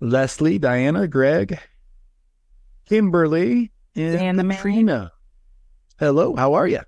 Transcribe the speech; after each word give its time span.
Leslie, 0.00 0.58
Diana, 0.58 1.08
Greg, 1.08 1.58
Kimberly, 2.86 3.72
and 3.96 4.18
Dan 4.18 4.36
the 4.36 4.44
man. 4.44 4.56
Katrina. 4.56 5.12
Hello, 5.98 6.36
how 6.36 6.54
are 6.54 6.68
you? 6.68 6.80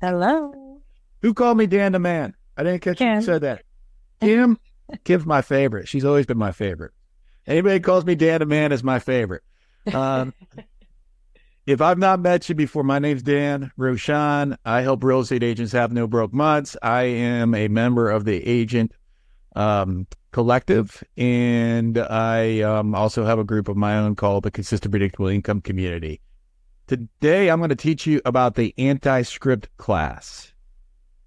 Hello. 0.00 0.80
Who 1.22 1.32
called 1.32 1.56
me 1.56 1.66
Dan 1.66 1.92
the 1.92 1.98
Man? 1.98 2.34
I 2.56 2.62
didn't 2.64 2.82
catch 2.82 2.98
Kim. 2.98 3.16
who 3.16 3.22
said 3.22 3.42
that. 3.42 3.62
Kim? 4.20 4.58
Kim's 5.04 5.24
my 5.24 5.40
favorite. 5.40 5.88
She's 5.88 6.04
always 6.04 6.26
been 6.26 6.36
my 6.36 6.52
favorite. 6.52 6.92
Anybody 7.46 7.80
calls 7.80 8.04
me 8.04 8.14
Dan 8.14 8.40
the 8.40 8.46
Man 8.46 8.72
is 8.72 8.82
my 8.82 8.98
favorite. 8.98 9.42
Um, 9.92 10.34
if 11.66 11.80
I've 11.80 11.98
not 11.98 12.20
met 12.20 12.48
you 12.48 12.54
before, 12.54 12.82
my 12.82 12.98
name's 12.98 13.22
Dan 13.22 13.70
Rochon. 13.78 14.56
I 14.64 14.82
help 14.82 15.04
real 15.04 15.20
estate 15.20 15.42
agents 15.42 15.72
have 15.72 15.92
no 15.92 16.06
broke 16.06 16.34
months. 16.34 16.76
I 16.82 17.04
am 17.04 17.54
a 17.54 17.68
member 17.68 18.10
of 18.10 18.24
the 18.24 18.46
agent 18.46 18.92
um, 19.54 20.06
collective, 20.32 21.02
and 21.16 21.98
I 21.98 22.60
um, 22.60 22.94
also 22.94 23.24
have 23.24 23.38
a 23.38 23.44
group 23.44 23.68
of 23.68 23.76
my 23.76 23.96
own 23.96 24.16
called 24.16 24.44
the 24.44 24.50
Consistent 24.50 24.90
Predictable 24.90 25.28
Income 25.28 25.60
Community. 25.62 26.20
Today, 26.86 27.48
I'm 27.48 27.60
going 27.60 27.70
to 27.70 27.76
teach 27.76 28.06
you 28.06 28.20
about 28.24 28.56
the 28.56 28.74
anti 28.76 29.22
script 29.22 29.68
class. 29.76 30.52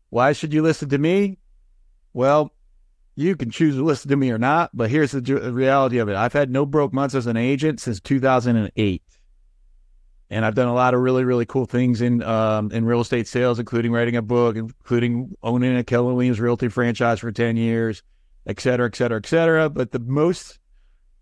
Why 0.09 0.33
should 0.33 0.53
you 0.53 0.61
listen 0.61 0.89
to 0.89 0.97
me? 0.97 1.37
Well, 2.13 2.53
you 3.15 3.35
can 3.35 3.49
choose 3.49 3.75
to 3.75 3.83
listen 3.83 4.09
to 4.09 4.15
me 4.15 4.30
or 4.30 4.37
not, 4.37 4.69
but 4.73 4.91
here's 4.91 5.11
the 5.11 5.52
reality 5.52 5.97
of 5.97 6.07
it. 6.07 6.15
I've 6.15 6.33
had 6.33 6.52
no 6.52 6.65
broke 6.65 6.93
months 6.93 7.15
as 7.15 7.25
an 7.25 7.35
agent 7.35 7.80
since 7.80 7.99
2008. 7.99 9.03
And 10.30 10.45
I've 10.45 10.55
done 10.55 10.67
a 10.67 10.73
lot 10.73 10.93
of 10.93 10.99
really, 10.99 11.23
really 11.23 11.45
cool 11.45 11.65
things 11.65 12.02
in 12.02 12.21
um, 12.21 12.71
in 12.71 12.85
real 12.85 13.02
estate 13.02 13.27
sales, 13.27 13.59
including 13.59 13.91
writing 13.91 14.17
a 14.17 14.21
book, 14.21 14.55
including 14.57 15.33
owning 15.41 15.75
a 15.77 15.83
Keller 15.83 16.13
Williams 16.13 16.39
Realty 16.39 16.67
franchise 16.67 17.19
for 17.19 17.31
10 17.31 17.55
years, 17.55 18.03
et 18.47 18.59
cetera, 18.59 18.87
et 18.87 18.95
cetera, 18.95 19.17
et 19.17 19.25
cetera. 19.25 19.69
But 19.69 19.91
the 19.91 19.99
most, 19.99 20.59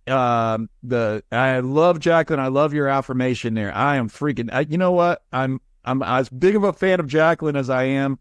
um, 0.07 0.69
the 0.83 1.23
I 1.31 1.59
love 1.59 1.99
Jacqueline. 1.99 2.39
I 2.39 2.47
love 2.47 2.73
your 2.73 2.87
affirmation 2.87 3.55
there. 3.55 3.73
I 3.75 3.97
am 3.97 4.09
freaking. 4.09 4.49
I, 4.53 4.61
you 4.61 4.77
know 4.77 4.91
what? 4.91 5.23
I'm 5.33 5.59
I'm 5.83 6.01
as 6.01 6.29
big 6.29 6.55
of 6.55 6.63
a 6.63 6.73
fan 6.73 6.99
of 6.99 7.07
Jacqueline 7.07 7.55
as 7.55 7.69
I 7.69 7.83
am 7.83 8.19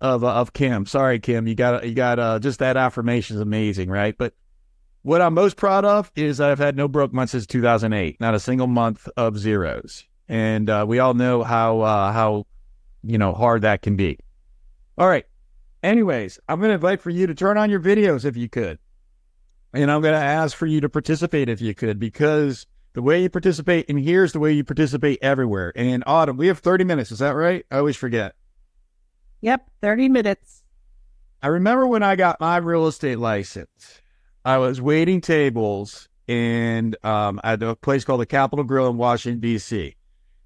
of 0.00 0.24
uh, 0.24 0.32
of 0.32 0.52
Kim. 0.52 0.86
Sorry, 0.86 1.18
Kim. 1.18 1.46
You 1.46 1.54
got 1.54 1.86
you 1.86 1.94
got 1.94 2.18
uh, 2.18 2.38
just 2.38 2.60
that 2.60 2.76
affirmation 2.76 3.36
is 3.36 3.42
amazing, 3.42 3.90
right? 3.90 4.16
But 4.16 4.34
what 5.02 5.20
I'm 5.20 5.34
most 5.34 5.56
proud 5.56 5.84
of 5.84 6.10
is 6.16 6.40
I've 6.40 6.58
had 6.58 6.76
no 6.76 6.88
broke 6.88 7.12
months 7.12 7.32
since 7.32 7.46
2008. 7.46 8.20
Not 8.20 8.34
a 8.34 8.40
single 8.40 8.66
month 8.66 9.08
of 9.16 9.38
zeros, 9.38 10.04
and 10.28 10.70
uh, 10.70 10.84
we 10.86 10.98
all 10.98 11.14
know 11.14 11.42
how 11.42 11.80
uh, 11.80 12.12
how 12.12 12.46
you 13.02 13.18
know 13.18 13.32
hard 13.32 13.62
that 13.62 13.82
can 13.82 13.96
be. 13.96 14.18
All 14.96 15.08
right. 15.08 15.26
Anyways, 15.84 16.40
I'm 16.48 16.60
going 16.60 16.70
to 16.70 16.76
invite 16.76 17.02
for 17.02 17.10
you 17.10 17.26
to 17.26 17.34
turn 17.34 17.58
on 17.58 17.68
your 17.68 17.78
videos 17.78 18.24
if 18.24 18.38
you 18.38 18.48
could, 18.48 18.78
and 19.74 19.90
I'm 19.90 20.00
going 20.00 20.14
to 20.14 20.18
ask 20.18 20.56
for 20.56 20.64
you 20.64 20.80
to 20.80 20.88
participate 20.88 21.50
if 21.50 21.60
you 21.60 21.74
could, 21.74 21.98
because 21.98 22.66
the 22.94 23.02
way 23.02 23.20
you 23.20 23.28
participate 23.28 23.84
in 23.84 23.98
here 23.98 24.24
is 24.24 24.32
the 24.32 24.38
way 24.38 24.50
you 24.50 24.64
participate 24.64 25.18
everywhere. 25.20 25.74
And 25.76 26.02
Autumn, 26.06 26.38
we 26.38 26.46
have 26.46 26.60
30 26.60 26.84
minutes. 26.84 27.12
Is 27.12 27.18
that 27.18 27.32
right? 27.32 27.66
I 27.70 27.76
always 27.76 27.98
forget. 27.98 28.34
Yep, 29.42 29.68
30 29.82 30.08
minutes. 30.08 30.62
I 31.42 31.48
remember 31.48 31.86
when 31.86 32.02
I 32.02 32.16
got 32.16 32.40
my 32.40 32.56
real 32.56 32.86
estate 32.86 33.18
license, 33.18 34.00
I 34.42 34.56
was 34.56 34.80
waiting 34.80 35.20
tables 35.20 36.08
and 36.26 36.96
um, 37.04 37.42
at 37.44 37.62
a 37.62 37.76
place 37.76 38.06
called 38.06 38.22
the 38.22 38.26
Capital 38.26 38.64
Grille 38.64 38.88
in 38.88 38.96
Washington, 38.96 39.38
D.C. 39.38 39.96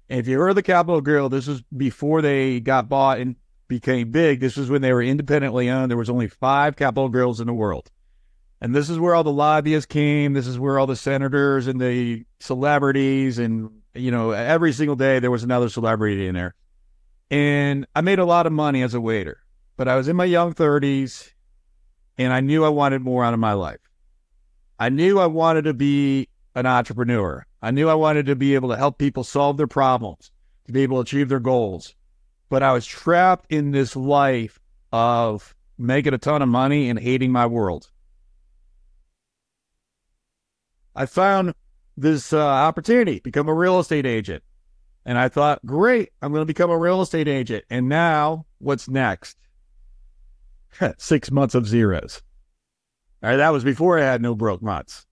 And 0.09 0.19
if 0.19 0.27
you 0.27 0.37
heard 0.37 0.55
the 0.55 0.63
Capital 0.63 0.99
Grille, 0.99 1.29
this 1.29 1.47
was 1.47 1.61
before 1.61 2.21
they 2.21 2.59
got 2.59 2.89
bought 2.89 3.19
and 3.19 3.37
became 3.69 4.11
big. 4.11 4.41
This 4.41 4.57
was 4.57 4.69
when 4.69 4.81
they 4.81 4.91
were 4.91 5.01
independently 5.01 5.69
owned. 5.69 5.89
There 5.89 5.97
was 5.97 6.09
only 6.09 6.27
five 6.27 6.75
Capital 6.75 7.07
Grilles 7.07 7.39
in 7.39 7.47
the 7.47 7.53
world. 7.53 7.89
And 8.59 8.75
this 8.75 8.89
is 8.89 8.99
where 8.99 9.15
all 9.15 9.23
the 9.23 9.31
lobbyists 9.31 9.85
came. 9.85 10.33
This 10.33 10.47
is 10.47 10.59
where 10.59 10.77
all 10.77 10.87
the 10.87 10.97
senators 10.97 11.67
and 11.67 11.79
the 11.79 12.25
celebrities 12.41 13.39
and, 13.39 13.69
you 13.93 14.11
know, 14.11 14.31
every 14.31 14.73
single 14.73 14.97
day 14.97 15.19
there 15.19 15.31
was 15.31 15.43
another 15.43 15.69
celebrity 15.69 16.27
in 16.27 16.35
there. 16.35 16.55
And 17.31 17.87
I 17.95 18.01
made 18.01 18.19
a 18.19 18.25
lot 18.25 18.47
of 18.47 18.51
money 18.51 18.81
as 18.81 18.93
a 18.93 18.99
waiter, 18.99 19.41
but 19.77 19.87
I 19.87 19.95
was 19.95 20.09
in 20.09 20.17
my 20.17 20.25
young 20.25 20.53
30s 20.53 21.31
and 22.17 22.33
I 22.33 22.41
knew 22.41 22.65
I 22.65 22.69
wanted 22.69 23.01
more 23.01 23.23
out 23.23 23.33
of 23.33 23.39
my 23.39 23.53
life. 23.53 23.79
I 24.77 24.89
knew 24.89 25.19
I 25.19 25.27
wanted 25.27 25.63
to 25.63 25.73
be 25.73 26.27
an 26.55 26.65
entrepreneur. 26.65 27.45
I 27.61 27.71
knew 27.71 27.87
I 27.87 27.93
wanted 27.93 28.25
to 28.25 28.35
be 28.35 28.55
able 28.55 28.69
to 28.69 28.77
help 28.77 28.97
people 28.97 29.23
solve 29.23 29.57
their 29.57 29.67
problems, 29.67 30.31
to 30.65 30.73
be 30.73 30.81
able 30.81 30.97
to 30.97 31.01
achieve 31.01 31.29
their 31.29 31.39
goals. 31.39 31.95
But 32.49 32.63
I 32.63 32.73
was 32.73 32.85
trapped 32.85 33.45
in 33.51 33.71
this 33.71 33.95
life 33.95 34.59
of 34.91 35.55
making 35.77 36.13
a 36.13 36.17
ton 36.17 36.41
of 36.41 36.49
money 36.49 36.89
and 36.89 36.99
hating 36.99 37.31
my 37.31 37.45
world. 37.45 37.89
I 40.95 41.05
found 41.05 41.53
this 41.95 42.33
uh, 42.33 42.39
opportunity, 42.39 43.19
become 43.19 43.47
a 43.47 43.53
real 43.53 43.79
estate 43.79 44.05
agent. 44.05 44.43
And 45.05 45.17
I 45.17 45.29
thought, 45.29 45.65
great, 45.65 46.09
I'm 46.21 46.31
going 46.31 46.41
to 46.41 46.45
become 46.45 46.69
a 46.69 46.77
real 46.77 47.01
estate 47.01 47.27
agent. 47.27 47.65
And 47.69 47.87
now, 47.87 48.45
what's 48.59 48.89
next? 48.89 49.37
Six 50.97 51.31
months 51.31 51.55
of 51.55 51.67
zeros. 51.67 52.21
All 53.23 53.29
right, 53.29 53.37
that 53.37 53.49
was 53.49 53.63
before 53.63 53.99
I 53.99 54.03
had 54.03 54.21
no 54.21 54.35
broke 54.35 54.61
months. 54.61 55.05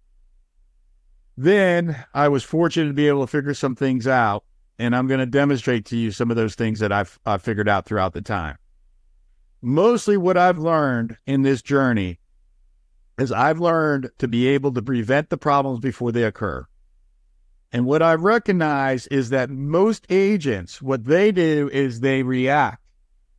Then 1.36 2.04
I 2.14 2.30
was 2.30 2.44
fortunate 2.44 2.88
to 2.88 2.94
be 2.94 3.08
able 3.08 3.22
to 3.22 3.31
figure 3.31 3.54
some 3.54 3.75
things 3.75 4.08
out, 4.08 4.44
and 4.80 4.96
I'm 4.96 5.08
going 5.08 5.20
to 5.20 5.26
demonstrate 5.26 5.86
to 5.86 5.98
you 5.98 6.12
some 6.12 6.30
of 6.30 6.38
those 6.38 6.56
things 6.56 6.80
that 6.80 6.92
I've, 6.92 7.20
I've 7.26 7.42
figured 7.42 7.70
out 7.70 7.86
throughout 7.86 8.14
the 8.14 8.22
time. 8.22 8.58
Mostly 9.62 10.18
what 10.18 10.38
I've 10.38 10.60
learned 10.60 11.18
in 11.26 11.42
this 11.42 11.62
journey 11.62 12.20
is 13.18 13.32
I've 13.32 13.60
learned 13.60 14.12
to 14.20 14.28
be 14.28 14.48
able 14.48 14.74
to 14.74 14.82
prevent 14.82 15.30
the 15.30 15.38
problems 15.38 15.80
before 15.80 16.12
they 16.12 16.24
occur. 16.24 16.66
And 17.72 17.86
what 17.86 18.02
I 18.02 18.14
recognize 18.14 19.08
is 19.08 19.30
that 19.32 19.50
most 19.50 20.06
agents, 20.10 20.82
what 20.82 21.06
they 21.06 21.32
do 21.32 21.70
is 21.74 22.00
they 22.00 22.24
react 22.24 22.82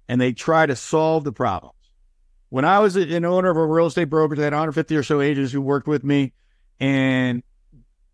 and 0.08 0.20
they 0.20 0.32
try 0.32 0.66
to 0.66 0.76
solve 0.76 1.24
the 1.24 1.32
problems. 1.32 1.74
When 2.50 2.64
I 2.64 2.80
was 2.80 2.96
an 2.96 3.24
owner 3.24 3.50
of 3.50 3.56
a 3.56 3.66
real 3.66 3.86
estate 3.86 4.06
brokerage, 4.06 4.40
I 4.40 4.44
had 4.44 4.52
150 4.52 4.96
or 4.96 5.02
so 5.02 5.20
agents 5.20 5.52
who 5.52 5.60
worked 5.60 5.86
with 5.86 6.02
me. 6.02 6.32
And 6.80 7.42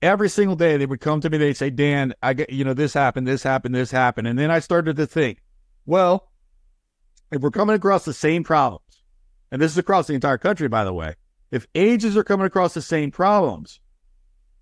every 0.04 0.28
single 0.28 0.54
day 0.54 0.76
they 0.76 0.86
would 0.86 1.00
come 1.00 1.20
to 1.22 1.30
me, 1.30 1.38
they'd 1.38 1.56
say, 1.56 1.70
Dan, 1.70 2.14
I 2.22 2.34
get, 2.34 2.50
you 2.50 2.62
know, 2.62 2.74
this 2.74 2.92
happened, 2.92 3.26
this 3.26 3.42
happened, 3.42 3.74
this 3.74 3.90
happened. 3.90 4.28
And 4.28 4.38
then 4.38 4.50
I 4.50 4.58
started 4.58 4.96
to 4.96 5.06
think, 5.06 5.42
well, 5.86 6.30
if 7.32 7.40
we're 7.40 7.50
coming 7.50 7.74
across 7.74 8.04
the 8.04 8.12
same 8.12 8.44
problems, 8.44 8.82
and 9.50 9.62
this 9.62 9.72
is 9.72 9.78
across 9.78 10.06
the 10.06 10.14
entire 10.14 10.36
country, 10.36 10.68
by 10.68 10.84
the 10.84 10.92
way, 10.92 11.14
if 11.50 11.66
agents 11.74 12.16
are 12.18 12.24
coming 12.24 12.46
across 12.46 12.74
the 12.74 12.82
same 12.82 13.10
problems, 13.10 13.80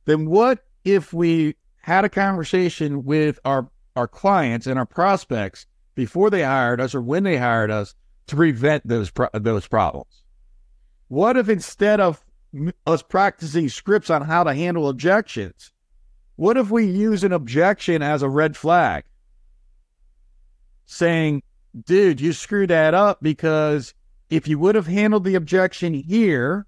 then 0.04 0.26
what 0.26 0.64
if 0.84 1.12
we 1.12 1.56
had 1.80 2.04
a 2.04 2.08
conversation 2.08 3.04
with 3.04 3.40
our 3.44 3.68
our 3.94 4.08
clients 4.08 4.66
and 4.66 4.78
our 4.78 4.86
prospects 4.86 5.66
before 5.94 6.30
they 6.30 6.42
hired 6.42 6.80
us 6.80 6.94
or 6.94 7.02
when 7.02 7.24
they 7.24 7.36
hired 7.36 7.70
us 7.70 7.94
to 8.26 8.36
prevent 8.36 8.86
those 8.86 9.10
pro- 9.10 9.28
those 9.34 9.66
problems? 9.66 10.22
What 11.08 11.36
if 11.36 11.48
instead 11.48 12.00
of 12.00 12.24
us 12.86 13.02
practicing 13.02 13.68
scripts 13.68 14.10
on 14.10 14.22
how 14.22 14.44
to 14.44 14.54
handle 14.54 14.88
objections, 14.88 15.72
what 16.36 16.56
if 16.56 16.70
we 16.70 16.84
use 16.84 17.24
an 17.24 17.32
objection 17.32 18.02
as 18.02 18.22
a 18.22 18.28
red 18.28 18.56
flag, 18.56 19.04
saying, 20.84 21.42
"Dude, 21.84 22.20
you 22.20 22.32
screwed 22.32 22.70
that 22.70 22.94
up 22.94 23.22
because 23.22 23.94
if 24.30 24.48
you 24.48 24.58
would 24.58 24.74
have 24.74 24.86
handled 24.86 25.24
the 25.24 25.34
objection 25.34 25.94
here, 25.94 26.66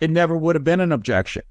it 0.00 0.10
never 0.10 0.36
would 0.36 0.54
have 0.54 0.64
been 0.64 0.80
an 0.80 0.92
objection." 0.92 1.42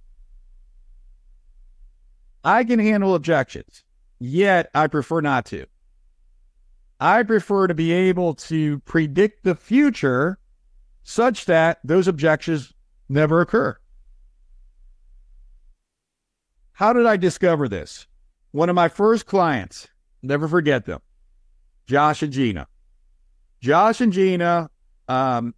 I 2.44 2.63
can 2.63 2.80
handle 2.80 3.15
objections, 3.15 3.83
yet 4.19 4.69
I 4.73 4.88
prefer 4.88 5.19
not 5.19 5.45
to. 5.47 5.65
I 7.00 7.23
prefer 7.23 7.68
to 7.68 7.73
be 7.73 7.91
able 7.91 8.33
to 8.35 8.80
predict 8.80 9.44
the 9.44 9.56
future 9.56 10.39
such 11.03 11.45
that 11.45 11.80
those 11.83 12.07
objections 12.07 12.73
never 13.09 13.42
occur. 13.42 13.77
How 16.74 16.94
did 16.94 17.06
I 17.06 17.18
discover 17.18 17.68
this? 17.68 18.07
One 18.51 18.69
of 18.69 18.75
my 18.75 18.88
first 18.88 19.25
clients, 19.25 19.88
never 20.21 20.48
forget 20.48 20.86
them, 20.86 21.01
Josh 21.88 22.21
and 22.21 22.31
Gina. 22.31 22.68
Josh 23.62 24.01
and 24.01 24.13
Gina, 24.13 24.69
um, 25.07 25.56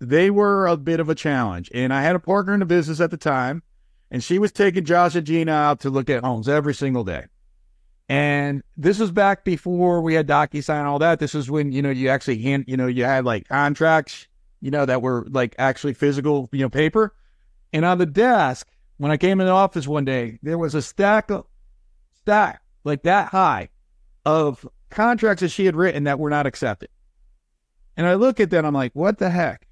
they 0.00 0.30
were 0.30 0.66
a 0.66 0.76
bit 0.76 1.00
of 1.00 1.08
a 1.08 1.14
challenge. 1.14 1.70
And 1.74 1.92
I 1.92 2.02
had 2.02 2.16
a 2.16 2.20
partner 2.20 2.54
in 2.54 2.60
the 2.60 2.66
business 2.66 3.00
at 3.00 3.10
the 3.10 3.16
time 3.16 3.62
And 4.14 4.22
she 4.22 4.38
was 4.38 4.52
taking 4.52 4.84
Josh 4.84 5.16
and 5.16 5.26
Gina 5.26 5.50
out 5.50 5.80
to 5.80 5.90
look 5.90 6.08
at 6.08 6.22
homes 6.22 6.48
every 6.48 6.72
single 6.72 7.02
day. 7.02 7.24
And 8.08 8.62
this 8.76 9.00
was 9.00 9.10
back 9.10 9.44
before 9.44 10.02
we 10.02 10.14
had 10.14 10.28
DocuSign 10.28 10.78
and 10.78 10.86
all 10.86 11.00
that. 11.00 11.18
This 11.18 11.34
was 11.34 11.50
when, 11.50 11.72
you 11.72 11.82
know, 11.82 11.90
you 11.90 12.10
actually 12.10 12.40
hand, 12.40 12.66
you 12.68 12.76
know, 12.76 12.86
you 12.86 13.04
had 13.04 13.24
like 13.24 13.48
contracts, 13.48 14.28
you 14.64 14.70
know, 14.70 14.86
that 14.86 15.02
were 15.02 15.26
like 15.28 15.54
actually 15.58 15.92
physical, 15.92 16.48
you 16.50 16.62
know, 16.62 16.70
paper. 16.70 17.14
And 17.74 17.84
on 17.84 17.98
the 17.98 18.06
desk, 18.06 18.66
when 18.96 19.12
I 19.12 19.18
came 19.18 19.38
in 19.38 19.46
the 19.46 19.52
office 19.52 19.86
one 19.86 20.06
day, 20.06 20.38
there 20.42 20.56
was 20.56 20.74
a 20.74 20.80
stack 20.80 21.30
of 21.30 21.44
stack 22.14 22.62
like 22.82 23.02
that 23.02 23.28
high 23.28 23.68
of 24.24 24.66
contracts 24.88 25.42
that 25.42 25.50
she 25.50 25.66
had 25.66 25.76
written 25.76 26.04
that 26.04 26.18
were 26.18 26.30
not 26.30 26.46
accepted. 26.46 26.88
And 27.94 28.06
I 28.06 28.14
look 28.14 28.40
at 28.40 28.48
that, 28.50 28.64
I'm 28.64 28.72
like, 28.72 28.92
what 28.94 29.18
the 29.18 29.28
heck? 29.28 29.68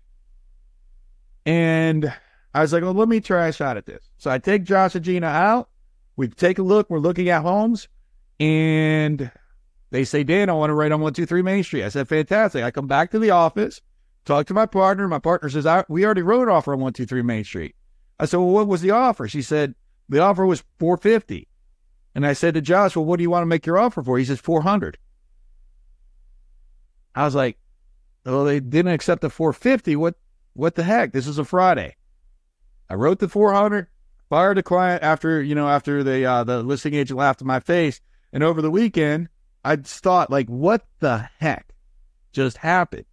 And 1.46 2.12
I 2.52 2.60
was 2.60 2.74
like, 2.74 2.82
well, 2.82 2.92
let 2.92 3.08
me 3.08 3.20
try 3.20 3.48
a 3.48 3.52
shot 3.52 3.78
at 3.78 3.86
this. 3.86 4.10
So 4.18 4.30
I 4.30 4.38
take 4.38 4.62
Josh 4.62 4.94
and 4.94 5.02
Gina 5.02 5.26
out. 5.26 5.70
We 6.16 6.28
take 6.28 6.58
a 6.58 6.62
look. 6.62 6.90
We're 6.90 6.98
looking 6.98 7.30
at 7.30 7.40
homes. 7.40 7.88
And 8.38 9.30
they 9.90 10.04
say, 10.04 10.22
Dan, 10.22 10.50
I 10.50 10.52
want 10.52 10.68
to 10.68 10.74
write 10.74 10.92
on 10.92 11.00
123 11.00 11.40
Main 11.40 11.62
Street. 11.64 11.84
I 11.84 11.88
said, 11.88 12.08
fantastic. 12.08 12.62
I 12.62 12.70
come 12.70 12.86
back 12.86 13.10
to 13.12 13.18
the 13.18 13.30
office, 13.30 13.80
talk 14.24 14.46
to 14.46 14.54
my 14.54 14.66
partner. 14.66 15.08
My 15.08 15.18
partner 15.18 15.48
says, 15.48 15.66
we 15.88 16.04
already 16.04 16.22
wrote 16.22 16.42
an 16.42 16.54
offer 16.54 16.72
on 16.72 16.80
123 16.80 17.22
Main 17.22 17.44
Street. 17.44 17.74
I 18.18 18.26
said, 18.26 18.38
well, 18.38 18.50
what 18.50 18.68
was 18.68 18.80
the 18.80 18.90
offer? 18.90 19.26
She 19.28 19.42
said, 19.42 19.74
the 20.08 20.20
offer 20.20 20.46
was 20.46 20.64
450. 20.78 21.48
And 22.14 22.26
I 22.26 22.34
said 22.34 22.54
to 22.54 22.60
Josh, 22.60 22.94
well, 22.94 23.04
what 23.04 23.16
do 23.16 23.22
you 23.22 23.30
want 23.30 23.42
to 23.42 23.46
make 23.46 23.66
your 23.66 23.78
offer 23.78 24.02
for? 24.02 24.18
He 24.18 24.24
says, 24.24 24.40
400. 24.40 24.98
I 27.14 27.24
was 27.24 27.34
like, 27.34 27.58
well, 28.24 28.44
they 28.44 28.60
didn't 28.60 28.92
accept 28.92 29.22
the 29.22 29.30
450. 29.30 29.96
What, 29.96 30.14
what 30.52 30.74
the 30.74 30.82
heck? 30.82 31.12
This 31.12 31.26
is 31.26 31.38
a 31.38 31.44
Friday. 31.44 31.96
I 32.88 32.94
wrote 32.94 33.18
the 33.18 33.28
400, 33.28 33.88
fired 34.28 34.56
the 34.56 34.62
client 34.62 35.02
after, 35.02 35.42
you 35.42 35.54
know, 35.54 35.68
after 35.68 36.04
the, 36.04 36.24
uh, 36.24 36.44
the 36.44 36.62
listing 36.62 36.94
agent 36.94 37.18
laughed 37.18 37.40
in 37.40 37.46
my 37.46 37.60
face. 37.60 38.00
And 38.32 38.42
over 38.42 38.62
the 38.62 38.70
weekend, 38.70 39.28
I 39.64 39.76
just 39.76 40.02
thought, 40.02 40.30
like, 40.30 40.48
what 40.48 40.86
the 41.00 41.28
heck 41.38 41.74
just 42.32 42.58
happened? 42.58 43.04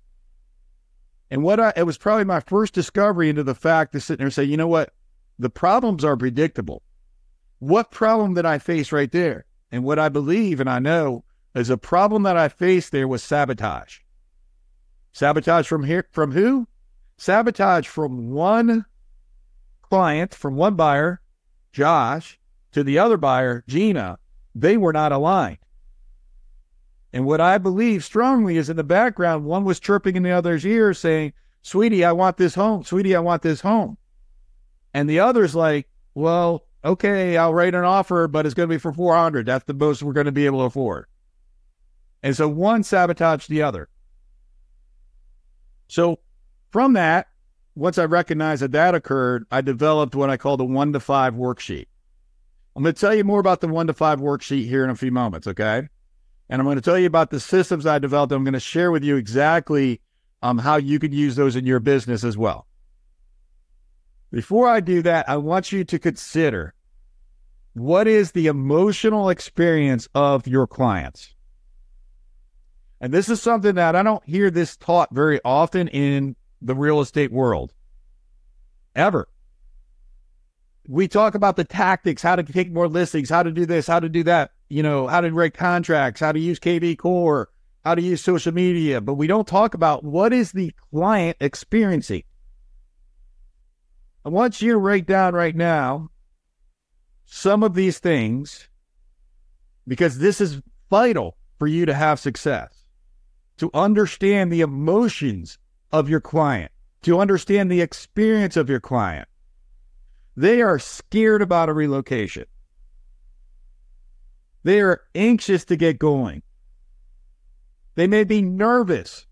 And 1.31 1.44
what 1.44 1.60
I, 1.60 1.74
it 1.76 1.84
was 1.84 1.98
probably 1.98 2.26
my 2.26 2.40
first 2.40 2.74
discovery 2.74 3.30
into 3.30 3.44
the 3.44 3.56
fact 3.56 3.92
to 3.94 4.00
sit 4.00 4.18
there 4.18 4.28
and 4.28 4.34
say, 4.34 4.44
you 4.44 4.58
know 4.58 4.68
what? 4.68 4.94
The 5.38 5.50
problems 5.50 6.04
are 6.04 6.18
predictable. 6.18 6.81
What 7.60 7.92
problem 7.92 8.34
did 8.34 8.46
I 8.46 8.58
face 8.58 8.92
right 8.92 9.12
there? 9.12 9.46
And 9.72 9.84
what 9.84 10.00
I 10.00 10.10
believe 10.10 10.60
and 10.60 10.70
I 10.70 10.80
know 10.80 11.24
is 11.54 11.70
a 11.70 11.78
problem 11.78 12.24
that 12.24 12.38
I 12.38 12.50
faced 12.50 12.92
there 12.92 13.08
was 13.08 13.22
sabotage. 13.22 14.00
Sabotage 15.12 15.68
from 15.68 15.84
here, 15.84 16.08
from 16.12 16.31
who? 16.31 16.68
Sabotage 17.18 17.88
from 17.88 18.32
one 18.32 18.86
client, 19.82 20.34
from 20.34 20.56
one 20.56 20.75
buyer, 20.75 21.22
Josh, 21.74 22.40
to 22.72 22.84
the 22.84 22.98
other 22.98 23.18
buyer, 23.18 23.64
Gina. 23.68 24.20
They 24.56 24.78
were 24.78 24.94
not 24.94 25.12
aligned. 25.12 25.58
And 27.12 27.26
what 27.26 27.42
I 27.42 27.58
believe 27.58 28.04
strongly 28.04 28.58
is 28.58 28.70
in 28.70 28.78
the 28.78 28.84
background, 28.84 29.46
one 29.46 29.64
was 29.64 29.80
chirping 29.80 30.16
in 30.16 30.24
the 30.24 30.32
other's 30.32 30.66
ear 30.66 30.94
saying, 30.94 31.34
Sweetie, 31.62 32.06
I 32.06 32.12
want 32.12 32.38
this 32.38 32.56
home. 32.56 32.84
Sweetie, 32.84 33.16
I 33.16 33.20
want 33.20 33.42
this 33.42 33.62
home. 33.62 33.98
And 34.94 35.10
the 35.10 35.20
other's 35.20 35.56
like, 35.56 35.88
Well, 36.14 36.66
okay, 36.84 37.36
I'll 37.36 37.54
write 37.54 37.76
an 37.76 37.84
offer, 37.84 38.28
but 38.28 38.46
it's 38.46 38.56
going 38.56 38.70
to 38.70 38.76
be 38.76 38.80
for 38.80 38.94
400. 38.94 39.46
That's 39.46 39.66
the 39.66 39.74
most 39.74 40.04
we're 40.04 40.14
going 40.14 40.26
to 40.26 40.32
be 40.32 40.46
able 40.46 40.60
to 40.60 40.66
afford. 40.66 41.06
And 42.22 42.36
so 42.36 42.48
one 42.48 42.84
sabotaged 42.84 43.50
the 43.50 43.62
other. 43.62 43.90
So 45.88 46.20
from 46.72 46.94
that, 46.94 47.28
once 47.76 47.98
I 47.98 48.06
recognized 48.06 48.62
that 48.62 48.74
that 48.74 48.94
occurred, 48.94 49.46
I 49.52 49.62
developed 49.62 50.16
what 50.16 50.30
I 50.30 50.38
call 50.38 50.58
the 50.58 50.66
one 50.66 50.94
to 50.94 51.00
five 51.00 51.34
worksheet. 51.34 51.88
I'm 52.76 52.84
going 52.84 52.94
to 52.94 53.00
tell 53.00 53.16
you 53.16 53.24
more 53.24 53.40
about 53.40 53.62
the 53.62 53.68
one 53.68 53.88
to 53.88 53.94
five 53.94 54.20
worksheet 54.20 54.68
here 54.68 54.84
in 54.84 54.90
a 54.90 54.96
few 54.96 55.12
moments, 55.12 55.48
okay? 55.48 55.88
And 56.50 56.60
I'm 56.60 56.66
going 56.66 56.78
to 56.78 56.81
tell 56.81 56.98
you 56.98 57.06
about 57.06 57.30
the 57.30 57.40
systems 57.40 57.86
I 57.86 58.00
developed. 58.00 58.34
I'm 58.34 58.44
going 58.44 58.54
to 58.54 58.60
share 58.60 58.92
with 58.92 59.04
you 59.04 59.18
exactly 59.18 60.01
um, 60.42 60.57
how 60.57 60.78
you 60.78 61.00
can 61.00 61.12
use 61.12 61.36
those 61.36 61.56
in 61.56 61.66
your 61.66 61.80
business 61.80 62.24
as 62.24 62.38
well. 62.38 62.66
Before 64.31 64.68
I 64.68 64.80
do 64.80 65.01
that, 65.04 65.28
I 65.30 65.38
want 65.38 65.72
you 65.72 65.84
to 65.84 66.00
consider 66.00 66.74
what 67.74 68.07
is 68.07 68.31
the 68.31 68.48
emotional 68.48 69.30
experience 69.30 70.07
of 70.13 70.48
your 70.48 70.68
clients. 70.68 71.34
And 73.01 73.13
this 73.13 73.30
is 73.30 73.42
something 73.42 73.75
that 73.75 73.96
I 73.96 74.04
don't 74.04 74.24
hear 74.25 74.51
this 74.51 74.75
taught 74.75 75.13
very 75.13 75.40
often 75.46 75.88
in 75.88 76.36
the 76.62 76.75
real 76.75 77.00
estate 77.00 77.31
world. 77.31 77.74
Ever. 78.96 79.28
We 80.91 81.07
talk 81.07 81.36
about 81.36 81.56
the 81.56 81.63
tactics, 81.63 82.24
how 82.24 82.36
to 82.36 82.41
take 82.41 82.71
more 82.71 82.88
listings, 82.88 83.30
how 83.30 83.44
to 83.44 83.51
do 83.51 83.68
this, 83.68 83.86
how 83.86 84.00
to 84.00 84.09
do 84.09 84.24
that, 84.24 84.53
you 84.69 84.81
know, 84.81 85.06
how 85.06 85.21
to 85.21 85.31
write 85.31 85.53
contracts, 85.53 86.19
how 86.19 86.31
to 86.31 86.39
use 86.39 86.59
KV 86.59 86.97
Core, 86.97 87.50
how 87.86 87.94
to 87.94 88.01
use 88.01 88.24
social 88.24 88.51
media, 88.51 89.00
but 89.00 89.13
we 89.13 89.27
don't 89.27 89.47
talk 89.47 89.75
about 89.75 90.03
what 90.03 90.33
is 90.33 90.51
the 90.51 90.74
client 90.91 91.38
experiencing. 91.39 92.24
I 94.25 94.30
want 94.30 94.63
you 94.63 94.71
to 94.71 94.77
write 94.80 95.06
down 95.06 95.36
right 95.36 95.56
now 95.56 96.09
some 97.25 97.62
of 97.62 97.75
these 97.75 98.00
things 98.00 98.68
because 99.88 100.18
this 100.18 100.41
is 100.41 100.59
vital 100.89 101.38
for 101.59 101.68
you 101.68 101.86
to 101.86 101.94
have 101.94 102.19
success 102.19 102.86
to 103.57 103.69
understand 103.75 104.51
the 104.51 104.62
emotions 104.62 105.59
of 105.91 106.09
your 106.09 106.21
client, 106.21 106.71
to 107.03 107.19
understand 107.19 107.69
the 107.69 107.81
experience 107.81 108.57
of 108.57 108.69
your 108.69 108.80
client. 108.80 109.27
They 110.36 110.62
are 110.62 110.80
scared 110.80 111.42
about 111.42 111.70
a 111.70 111.74
relocation. 111.74 112.46
They 114.64 114.81
are 114.81 115.02
anxious 115.16 115.66
to 115.66 115.76
get 115.76 116.00
going. 116.00 116.44
They 117.96 118.08
may 118.08 118.24
be 118.24 118.42
nervous. 118.42 119.26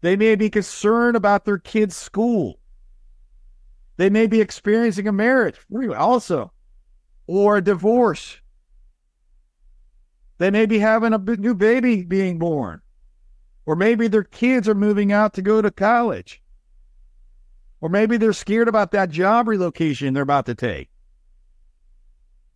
They 0.00 0.16
may 0.16 0.34
be 0.34 0.50
concerned 0.50 1.16
about 1.16 1.44
their 1.44 1.58
kid's 1.58 1.96
school. 1.96 2.60
They 3.96 4.08
may 4.08 4.26
be 4.26 4.40
experiencing 4.40 5.06
a 5.06 5.12
marriage 5.12 5.58
also 5.96 6.52
or 7.26 7.58
a 7.58 7.62
divorce. 7.62 8.40
They 10.38 10.50
may 10.50 10.64
be 10.64 10.78
having 10.78 11.12
a 11.12 11.18
new 11.18 11.54
baby 11.54 12.02
being 12.02 12.38
born. 12.38 12.80
Or 13.66 13.76
maybe 13.76 14.08
their 14.08 14.24
kids 14.24 14.68
are 14.68 14.74
moving 14.74 15.12
out 15.12 15.34
to 15.34 15.42
go 15.42 15.60
to 15.60 15.70
college. 15.70 16.42
Or 17.80 17.88
maybe 17.88 18.16
they're 18.16 18.32
scared 18.32 18.68
about 18.68 18.90
that 18.92 19.10
job 19.10 19.48
relocation 19.48 20.12
they're 20.12 20.22
about 20.22 20.46
to 20.46 20.54
take. 20.54 20.90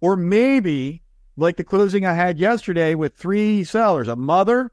Or 0.01 0.17
maybe, 0.17 1.03
like 1.37 1.57
the 1.57 1.65
closing 1.65 2.05
I 2.05 2.13
had 2.15 2.39
yesterday 2.39 2.95
with 2.95 3.15
three 3.17 3.65
sellers 3.65 4.09
a 4.09 4.17
mother 4.17 4.71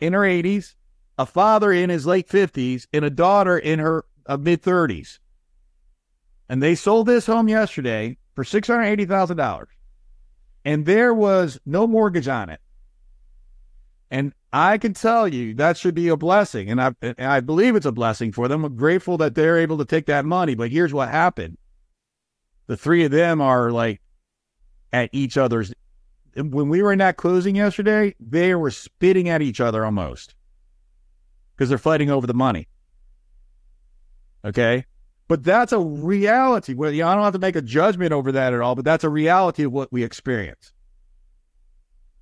in 0.00 0.12
her 0.12 0.22
80s, 0.22 0.74
a 1.16 1.26
father 1.26 1.72
in 1.72 1.90
his 1.90 2.06
late 2.06 2.28
50s, 2.28 2.86
and 2.92 3.04
a 3.04 3.10
daughter 3.10 3.56
in 3.56 3.78
her 3.78 4.04
uh, 4.26 4.36
mid 4.36 4.62
30s. 4.62 5.18
And 6.48 6.62
they 6.62 6.74
sold 6.74 7.06
this 7.06 7.26
home 7.26 7.48
yesterday 7.48 8.16
for 8.34 8.42
$680,000 8.42 9.66
and 10.68 10.84
there 10.84 11.14
was 11.14 11.58
no 11.64 11.86
mortgage 11.86 12.28
on 12.28 12.50
it. 12.50 12.60
And 14.10 14.34
I 14.52 14.78
can 14.78 14.94
tell 14.94 15.28
you 15.28 15.54
that 15.54 15.76
should 15.76 15.94
be 15.94 16.08
a 16.08 16.16
blessing. 16.16 16.70
And 16.70 16.80
I, 16.80 16.92
and 17.02 17.16
I 17.18 17.40
believe 17.40 17.76
it's 17.76 17.86
a 17.86 17.92
blessing 17.92 18.32
for 18.32 18.48
them. 18.48 18.64
I'm 18.64 18.76
grateful 18.76 19.18
that 19.18 19.34
they're 19.34 19.58
able 19.58 19.78
to 19.78 19.84
take 19.84 20.06
that 20.06 20.24
money. 20.24 20.54
But 20.54 20.70
here's 20.70 20.94
what 20.94 21.08
happened 21.08 21.58
the 22.66 22.76
three 22.76 23.04
of 23.04 23.10
them 23.10 23.40
are 23.40 23.70
like 23.70 24.00
at 24.92 25.10
each 25.12 25.36
other's. 25.36 25.72
When 26.34 26.68
we 26.68 26.82
were 26.82 26.92
in 26.92 27.00
that 27.00 27.16
closing 27.16 27.56
yesterday, 27.56 28.14
they 28.20 28.54
were 28.54 28.70
spitting 28.70 29.28
at 29.28 29.42
each 29.42 29.60
other 29.60 29.84
almost 29.84 30.34
because 31.54 31.68
they're 31.68 31.78
fighting 31.78 32.10
over 32.10 32.26
the 32.26 32.34
money. 32.34 32.68
Okay. 34.44 34.84
But 35.26 35.44
that's 35.44 35.72
a 35.72 35.78
reality. 35.78 36.74
Well, 36.74 36.90
you 36.90 37.02
know, 37.02 37.08
I 37.08 37.14
don't 37.14 37.24
have 37.24 37.32
to 37.34 37.38
make 37.38 37.56
a 37.56 37.62
judgment 37.62 38.12
over 38.12 38.32
that 38.32 38.54
at 38.54 38.60
all, 38.60 38.74
but 38.74 38.84
that's 38.84 39.04
a 39.04 39.10
reality 39.10 39.64
of 39.64 39.72
what 39.72 39.92
we 39.92 40.04
experience. 40.04 40.72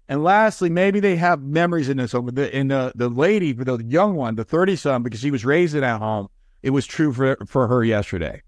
And 0.09 0.23
lastly, 0.23 0.71
maybe 0.71 1.01
they 1.01 1.17
have 1.17 1.43
memories 1.43 1.89
in 1.89 1.97
this 1.97 2.13
home. 2.13 2.29
In 2.29 2.69
the, 2.69 2.93
the 2.95 3.09
lady, 3.09 3.53
the 3.53 3.85
young 3.85 4.15
one, 4.15 4.37
the 4.37 4.45
30 4.45 4.77
son, 4.77 5.03
because 5.03 5.21
she 5.21 5.33
was 5.33 5.45
raised 5.45 5.75
in 5.75 5.81
that 5.81 6.01
home, 6.01 6.29
it 6.63 6.71
was 6.71 6.87
true 6.87 7.13
for, 7.13 7.37
for 7.47 7.67
her 7.67 7.83
yesterday. 7.83 8.43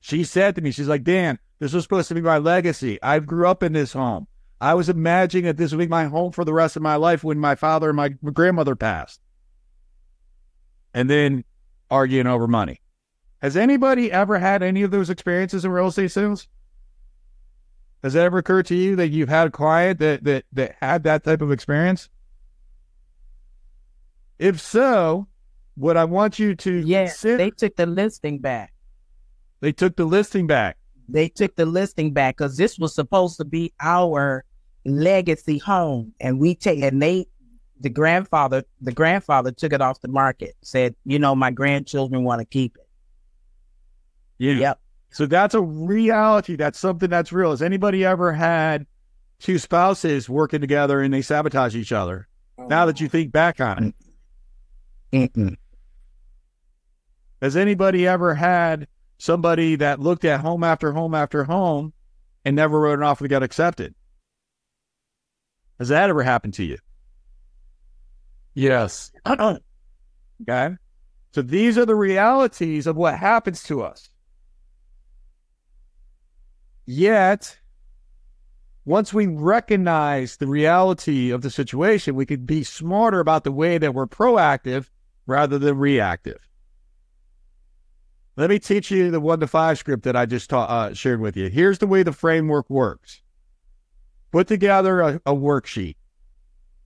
She 0.00 0.24
said 0.24 0.56
to 0.56 0.60
me, 0.60 0.70
she's 0.70 0.88
like, 0.88 1.04
Dan, 1.04 1.38
this 1.60 1.72
was 1.72 1.84
supposed 1.84 2.08
to 2.08 2.14
be 2.14 2.20
my 2.20 2.38
legacy. 2.38 3.00
I 3.02 3.20
grew 3.20 3.48
up 3.48 3.62
in 3.62 3.72
this 3.72 3.92
home. 3.92 4.26
I 4.60 4.74
was 4.74 4.88
imagining 4.88 5.44
that 5.44 5.56
this 5.56 5.72
would 5.72 5.78
be 5.78 5.86
my 5.86 6.06
home 6.06 6.32
for 6.32 6.44
the 6.44 6.52
rest 6.52 6.76
of 6.76 6.82
my 6.82 6.96
life 6.96 7.22
when 7.22 7.38
my 7.38 7.54
father 7.54 7.88
and 7.90 7.96
my 7.96 8.08
grandmother 8.08 8.74
passed. 8.74 9.20
And 10.92 11.08
then 11.08 11.44
arguing 11.90 12.26
over 12.26 12.46
money. 12.46 12.80
Has 13.40 13.56
anybody 13.56 14.10
ever 14.10 14.38
had 14.38 14.62
any 14.62 14.82
of 14.82 14.90
those 14.90 15.10
experiences 15.10 15.64
in 15.64 15.70
real 15.70 15.88
estate 15.88 16.10
sales? 16.10 16.48
Has 18.04 18.12
that 18.12 18.24
ever 18.24 18.36
occurred 18.36 18.66
to 18.66 18.74
you 18.74 18.96
that 18.96 19.08
you've 19.08 19.30
had 19.30 19.46
a 19.46 19.50
client 19.50 19.98
that 20.00 20.24
that 20.24 20.44
that 20.52 20.76
had 20.78 21.04
that 21.04 21.24
type 21.24 21.40
of 21.40 21.50
experience? 21.50 22.10
If 24.38 24.60
so, 24.60 25.26
what 25.74 25.96
I 25.96 26.04
want 26.04 26.38
you 26.38 26.54
to 26.54 26.80
yeah, 26.80 27.06
consider, 27.06 27.38
they 27.38 27.50
took 27.50 27.76
the 27.76 27.86
listing 27.86 28.40
back. 28.40 28.74
They 29.60 29.72
took 29.72 29.96
the 29.96 30.04
listing 30.04 30.46
back. 30.46 30.76
They 31.08 31.30
took 31.30 31.56
the 31.56 31.64
listing 31.64 32.12
back 32.12 32.36
because 32.36 32.58
this 32.58 32.78
was 32.78 32.94
supposed 32.94 33.38
to 33.38 33.44
be 33.46 33.72
our 33.80 34.44
legacy 34.84 35.56
home, 35.56 36.12
and 36.20 36.38
we 36.38 36.54
take 36.54 36.82
and 36.82 37.00
they, 37.00 37.24
the 37.80 37.88
grandfather, 37.88 38.64
the 38.82 38.92
grandfather 38.92 39.50
took 39.50 39.72
it 39.72 39.80
off 39.80 40.02
the 40.02 40.08
market. 40.08 40.56
Said, 40.60 40.94
you 41.06 41.18
know, 41.18 41.34
my 41.34 41.50
grandchildren 41.50 42.22
want 42.22 42.40
to 42.40 42.44
keep 42.44 42.76
it. 42.76 42.86
Yeah. 44.36 44.52
Yep. 44.52 44.80
So 45.14 45.26
that's 45.26 45.54
a 45.54 45.60
reality. 45.60 46.56
That's 46.56 46.76
something 46.76 47.08
that's 47.08 47.32
real. 47.32 47.50
Has 47.50 47.62
anybody 47.62 48.04
ever 48.04 48.32
had 48.32 48.84
two 49.38 49.60
spouses 49.60 50.28
working 50.28 50.60
together 50.60 51.00
and 51.00 51.14
they 51.14 51.22
sabotage 51.22 51.76
each 51.76 51.92
other? 51.92 52.26
Oh, 52.58 52.66
now 52.66 52.84
that 52.86 53.00
you 53.00 53.08
think 53.08 53.30
back 53.30 53.60
on 53.60 53.94
it, 55.12 55.30
Mm-mm. 55.32 55.56
has 57.40 57.56
anybody 57.56 58.08
ever 58.08 58.34
had 58.34 58.88
somebody 59.18 59.76
that 59.76 60.00
looked 60.00 60.24
at 60.24 60.40
home 60.40 60.64
after 60.64 60.90
home 60.90 61.14
after 61.14 61.44
home 61.44 61.92
and 62.44 62.56
never 62.56 62.80
wrote 62.80 62.98
an 62.98 63.04
offer 63.04 63.22
that 63.22 63.28
got 63.28 63.44
accepted? 63.44 63.94
Has 65.78 65.90
that 65.90 66.10
ever 66.10 66.24
happened 66.24 66.54
to 66.54 66.64
you? 66.64 66.78
Yes. 68.54 69.12
Okay. 70.42 70.74
So 71.32 71.42
these 71.42 71.78
are 71.78 71.86
the 71.86 71.94
realities 71.94 72.88
of 72.88 72.96
what 72.96 73.16
happens 73.16 73.62
to 73.62 73.82
us. 73.82 74.10
Yet, 76.86 77.58
once 78.84 79.14
we 79.14 79.26
recognize 79.26 80.36
the 80.36 80.46
reality 80.46 81.30
of 81.30 81.42
the 81.42 81.50
situation, 81.50 82.14
we 82.14 82.26
could 82.26 82.46
be 82.46 82.62
smarter 82.62 83.20
about 83.20 83.44
the 83.44 83.52
way 83.52 83.78
that 83.78 83.94
we're 83.94 84.06
proactive 84.06 84.90
rather 85.26 85.58
than 85.58 85.78
reactive. 85.78 86.46
Let 88.36 88.50
me 88.50 88.58
teach 88.58 88.90
you 88.90 89.10
the 89.10 89.20
one 89.20 89.40
to 89.40 89.46
five 89.46 89.78
script 89.78 90.02
that 90.04 90.16
I 90.16 90.26
just 90.26 90.50
ta- 90.50 90.64
uh, 90.64 90.92
shared 90.92 91.20
with 91.20 91.36
you. 91.36 91.48
Here's 91.48 91.78
the 91.78 91.86
way 91.86 92.02
the 92.02 92.12
framework 92.12 92.68
works 92.68 93.22
put 94.32 94.48
together 94.48 95.00
a, 95.00 95.14
a 95.24 95.32
worksheet. 95.32 95.94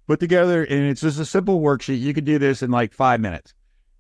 Put 0.07 0.21
together, 0.21 0.63
and 0.65 0.85
it's 0.85 1.01
just 1.01 1.19
a 1.19 1.25
simple 1.25 1.61
worksheet. 1.61 2.01
You 2.01 2.13
can 2.15 2.25
do 2.25 2.39
this 2.39 2.63
in 2.63 2.71
like 2.71 2.93
five 2.93 3.21
minutes. 3.21 3.55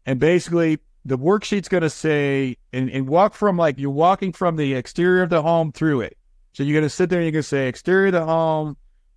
And 0.06 0.20
basically, 0.20 0.78
the 1.08 1.18
worksheet's 1.18 1.68
going 1.68 1.82
to 1.82 1.90
say, 1.90 2.56
and, 2.72 2.90
and 2.90 3.08
walk 3.08 3.34
from 3.34 3.56
like 3.56 3.78
you're 3.78 3.90
walking 3.90 4.32
from 4.32 4.56
the 4.56 4.74
exterior 4.74 5.22
of 5.22 5.30
the 5.30 5.42
home 5.42 5.72
through 5.72 6.02
it. 6.02 6.16
So 6.52 6.62
you're 6.62 6.74
going 6.74 6.82
to 6.82 6.90
sit 6.90 7.08
there 7.08 7.18
and 7.20 7.24
you're 7.24 7.32
going 7.32 7.42
to 7.42 7.48
say, 7.48 7.68
exterior 7.68 8.06
of 8.06 8.12
the 8.12 8.24
home, 8.24 8.76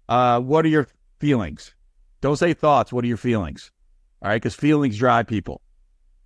uh, 0.09 0.39
what 0.39 0.65
are 0.65 0.69
your 0.69 0.87
feelings? 1.19 1.73
Don't 2.21 2.37
say 2.37 2.53
thoughts. 2.53 2.93
What 2.93 3.03
are 3.03 3.07
your 3.07 3.17
feelings? 3.17 3.71
All 4.21 4.29
right. 4.29 4.35
Because 4.35 4.55
feelings 4.55 4.97
drive 4.97 5.27
people. 5.27 5.61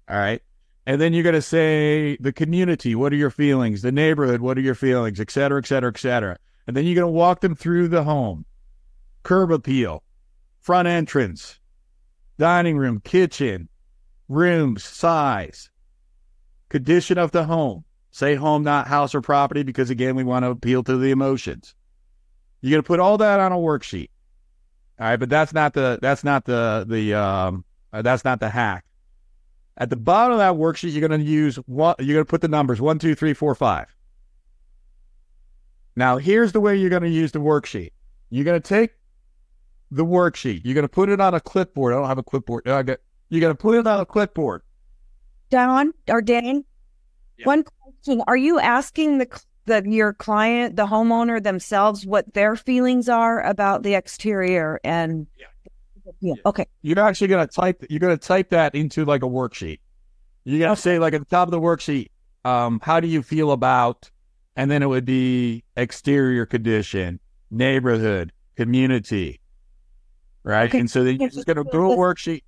All 0.10 0.18
right. 0.18 0.42
And 0.86 1.00
then 1.00 1.14
you're 1.14 1.24
going 1.24 1.36
to 1.36 1.42
say 1.42 2.18
the 2.20 2.34
community. 2.34 2.96
What 2.96 3.14
are 3.14 3.16
your 3.16 3.32
feelings? 3.32 3.82
The 3.82 3.92
neighborhood. 3.92 4.42
What 4.42 4.58
are 4.58 4.62
your 4.62 4.76
feelings? 4.76 5.20
Et 5.20 5.32
cetera, 5.32 5.60
et 5.60 5.66
cetera, 5.66 5.90
et 5.90 5.98
cetera. 5.98 6.38
And 6.68 6.76
then 6.76 6.86
you're 6.86 6.96
going 6.96 7.12
to 7.12 7.18
walk 7.18 7.42
them 7.42 7.56
through 7.56 7.88
the 7.88 8.04
home, 8.04 8.46
curb 9.24 9.52
appeal, 9.52 10.04
front 10.60 10.88
entrance, 10.88 11.60
dining 12.38 12.78
room, 12.78 13.00
kitchen, 13.00 13.70
rooms, 14.28 14.84
size, 14.84 15.70
condition 16.70 17.18
of 17.18 17.32
the 17.32 17.44
home. 17.44 17.84
Say 18.12 18.36
home, 18.36 18.64
not 18.64 18.88
house 18.88 19.14
or 19.14 19.22
property, 19.22 19.64
because 19.64 19.90
again, 19.90 20.16
we 20.16 20.24
want 20.24 20.44
to 20.44 20.50
appeal 20.50 20.84
to 20.84 20.98
the 20.98 21.12
emotions. 21.12 21.76
You're 22.62 22.72
going 22.72 22.84
to 22.84 22.88
put 22.88 23.02
all 23.02 23.18
that 23.18 23.40
on 23.42 23.52
a 23.52 23.58
worksheet. 23.58 24.10
All 25.00 25.08
right, 25.08 25.18
but 25.18 25.30
that's 25.30 25.54
not 25.54 25.74
the 25.74 26.00
that's 26.02 26.24
not 26.24 26.46
the 26.46 26.86
the 26.88 27.14
um 27.14 27.66
uh, 27.92 28.02
that's 28.02 28.24
not 28.24 28.40
the 28.40 28.50
hack. 28.50 28.86
At 29.78 29.90
the 29.90 29.98
bottom 29.98 30.34
of 30.34 30.38
that 30.40 30.54
worksheet, 30.54 30.94
you're 30.94 31.06
going 31.06 31.20
to 31.20 31.26
use 31.26 31.58
one. 31.66 31.96
You're 32.00 32.16
going 32.16 32.26
to 32.26 32.30
put 32.30 32.40
the 32.40 32.48
numbers 32.48 32.80
one, 32.80 32.98
two, 32.98 33.16
three, 33.16 33.34
four, 33.34 33.54
five. 33.56 33.94
Now, 35.98 36.18
here's 36.18 36.54
the 36.54 36.62
way 36.62 36.76
you're 36.76 36.90
going 36.90 37.04
to 37.04 37.10
use 37.10 37.34
the 37.34 37.40
worksheet. 37.40 37.92
You're 38.30 38.46
going 38.46 38.62
to 38.62 38.68
take 38.68 38.92
the 39.92 40.06
worksheet. 40.06 40.62
You're 40.64 40.74
going 40.74 40.84
to 40.84 40.90
put 40.90 41.10
it 41.10 41.20
on 41.22 41.34
a 41.34 41.40
clipboard. 41.40 41.94
I 41.94 41.98
don't 41.98 42.08
have 42.08 42.18
a 42.18 42.24
clipboard. 42.24 42.68
I 42.68 42.84
got, 42.84 43.00
you're 43.36 43.42
going 43.42 43.56
to 43.56 43.62
put 43.62 43.78
it 43.78 43.86
on 43.86 44.00
a 44.00 44.06
clipboard. 44.06 44.62
Don 45.50 45.92
or 46.10 46.22
Dan, 46.22 46.64
Yeah. 47.38 47.46
one 47.46 47.64
question: 47.64 48.24
Are 48.28 48.38
you 48.38 48.60
asking 48.60 49.20
the 49.20 49.42
the 49.66 49.84
your 49.88 50.14
client, 50.14 50.76
the 50.76 50.86
homeowner 50.86 51.42
themselves, 51.44 52.06
what 52.06 52.34
their 52.34 52.56
feelings 52.56 53.10
are 53.10 53.42
about 53.44 53.84
the 53.84 53.94
exterior? 53.96 54.80
And 54.84 55.28
Yeah. 55.38 55.48
yeah, 56.22 56.34
okay, 56.46 56.66
You're 56.82 57.00
actually 57.00 57.28
going 57.28 57.48
to 57.48 57.54
type. 57.54 57.84
You're 57.90 58.00
going 58.00 58.18
to 58.18 58.28
type 58.28 58.50
that 58.52 58.74
into 58.76 59.06
like 59.06 59.24
a 59.24 59.28
worksheet. 59.28 59.80
You're 60.44 60.60
going 60.60 60.76
to 60.76 60.82
say 60.82 61.00
like 61.00 61.14
at 61.14 61.20
the 61.20 61.26
top 61.26 61.48
of 61.48 61.52
the 61.52 61.60
worksheet, 61.60 62.10
um, 62.44 62.80
how 62.84 63.00
do 63.00 63.08
you 63.08 63.24
feel 63.24 63.52
about, 63.52 64.10
and 64.56 64.70
then 64.70 64.84
it 64.84 64.88
would 64.88 65.06
be 65.06 65.64
exterior 65.76 66.46
condition, 66.46 67.20
neighborhood, 67.50 68.32
community, 68.56 69.40
right? 70.44 70.70
Okay. 70.70 70.80
And 70.80 70.90
so 70.90 71.04
then 71.04 71.20
you're 71.20 71.30
just 71.30 71.48
going 71.48 71.58
to 71.58 71.64
do 71.72 71.92
a 71.92 71.96
worksheet. 71.98 72.44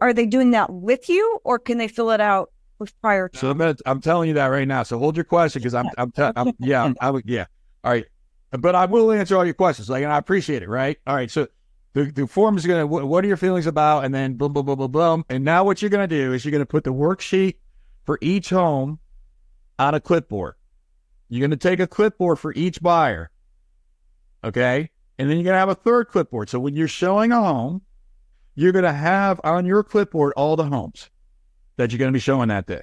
Are 0.00 0.12
they 0.12 0.26
doing 0.26 0.50
that 0.52 0.72
with 0.72 1.08
you, 1.08 1.38
or 1.44 1.58
can 1.58 1.78
they 1.78 1.88
fill 1.88 2.10
it 2.10 2.20
out 2.20 2.52
with 2.78 2.98
prior? 3.00 3.28
To? 3.28 3.38
So 3.38 3.50
I'm, 3.50 3.58
gonna, 3.58 3.76
I'm 3.86 4.00
telling 4.00 4.28
you 4.28 4.34
that 4.34 4.46
right 4.46 4.68
now. 4.68 4.82
So 4.82 4.98
hold 4.98 5.16
your 5.16 5.24
question 5.24 5.60
because 5.60 5.74
I'm, 5.74 5.88
I'm, 5.96 6.12
te- 6.12 6.32
I'm, 6.36 6.52
yeah, 6.58 6.92
I 7.00 7.10
would, 7.10 7.24
yeah. 7.26 7.46
All 7.84 7.92
right, 7.92 8.06
but 8.52 8.74
I 8.74 8.86
will 8.86 9.12
answer 9.12 9.36
all 9.36 9.44
your 9.44 9.54
questions. 9.54 9.88
Like, 9.88 10.02
and 10.02 10.12
I 10.12 10.18
appreciate 10.18 10.62
it. 10.62 10.68
Right. 10.68 10.98
All 11.06 11.14
right. 11.14 11.30
So 11.30 11.48
the 11.94 12.04
the 12.04 12.26
form 12.26 12.56
is 12.56 12.66
gonna. 12.66 12.86
What, 12.86 13.06
what 13.06 13.24
are 13.24 13.28
your 13.28 13.36
feelings 13.36 13.66
about? 13.66 14.04
And 14.04 14.14
then 14.14 14.34
boom, 14.34 14.52
boom, 14.52 14.66
boom, 14.66 14.78
boom, 14.78 14.90
boom. 14.90 15.24
And 15.28 15.44
now 15.44 15.64
what 15.64 15.82
you're 15.82 15.90
gonna 15.90 16.06
do 16.06 16.32
is 16.32 16.44
you're 16.44 16.52
gonna 16.52 16.66
put 16.66 16.84
the 16.84 16.92
worksheet 16.92 17.56
for 18.04 18.18
each 18.20 18.50
home 18.50 18.98
on 19.78 19.94
a 19.94 20.00
clipboard. 20.00 20.54
You're 21.28 21.46
gonna 21.46 21.56
take 21.56 21.80
a 21.80 21.86
clipboard 21.86 22.38
for 22.38 22.52
each 22.54 22.80
buyer. 22.80 23.30
Okay. 24.44 24.90
And 25.18 25.28
then 25.28 25.36
you're 25.36 25.44
gonna 25.44 25.58
have 25.58 25.68
a 25.68 25.74
third 25.74 26.08
clipboard. 26.08 26.48
So 26.48 26.58
when 26.60 26.76
you're 26.76 26.88
showing 26.88 27.32
a 27.32 27.42
home, 27.42 27.82
you're 28.58 28.72
gonna 28.72 28.92
have 28.92 29.40
on 29.44 29.64
your 29.64 29.82
clipboard 29.82 30.32
all 30.36 30.56
the 30.56 30.64
homes 30.64 31.10
that 31.78 31.92
you're 31.92 31.98
going 31.98 32.12
to 32.12 32.16
be 32.16 32.20
showing 32.20 32.48
that 32.48 32.66
day. 32.66 32.82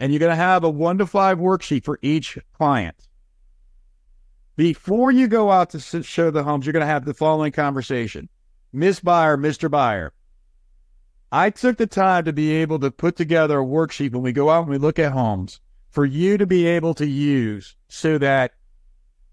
And 0.00 0.10
you're 0.10 0.20
going 0.20 0.30
to 0.30 0.36
have 0.36 0.64
a 0.64 0.70
one 0.70 0.96
to 0.98 1.06
five 1.06 1.38
worksheet 1.38 1.84
for 1.84 1.98
each 2.00 2.38
client. 2.54 3.08
Before 4.56 5.10
you 5.10 5.26
go 5.28 5.50
out 5.50 5.70
to 5.70 6.02
show 6.02 6.30
the 6.30 6.44
homes, 6.44 6.64
you're 6.64 6.72
going 6.72 6.80
to 6.80 6.86
have 6.86 7.04
the 7.04 7.12
following 7.12 7.52
conversation 7.52 8.28
Miss 8.72 9.00
Buyer, 9.00 9.36
Mr. 9.36 9.70
Buyer, 9.70 10.12
I 11.30 11.50
took 11.50 11.76
the 11.76 11.86
time 11.86 12.24
to 12.24 12.32
be 12.32 12.52
able 12.52 12.78
to 12.78 12.90
put 12.90 13.16
together 13.16 13.60
a 13.60 13.64
worksheet 13.64 14.12
when 14.12 14.22
we 14.22 14.32
go 14.32 14.50
out 14.50 14.62
and 14.62 14.70
we 14.70 14.78
look 14.78 14.98
at 14.98 15.12
homes 15.12 15.60
for 15.90 16.04
you 16.04 16.38
to 16.38 16.46
be 16.46 16.66
able 16.66 16.94
to 16.94 17.06
use 17.06 17.76
so 17.88 18.18
that 18.18 18.52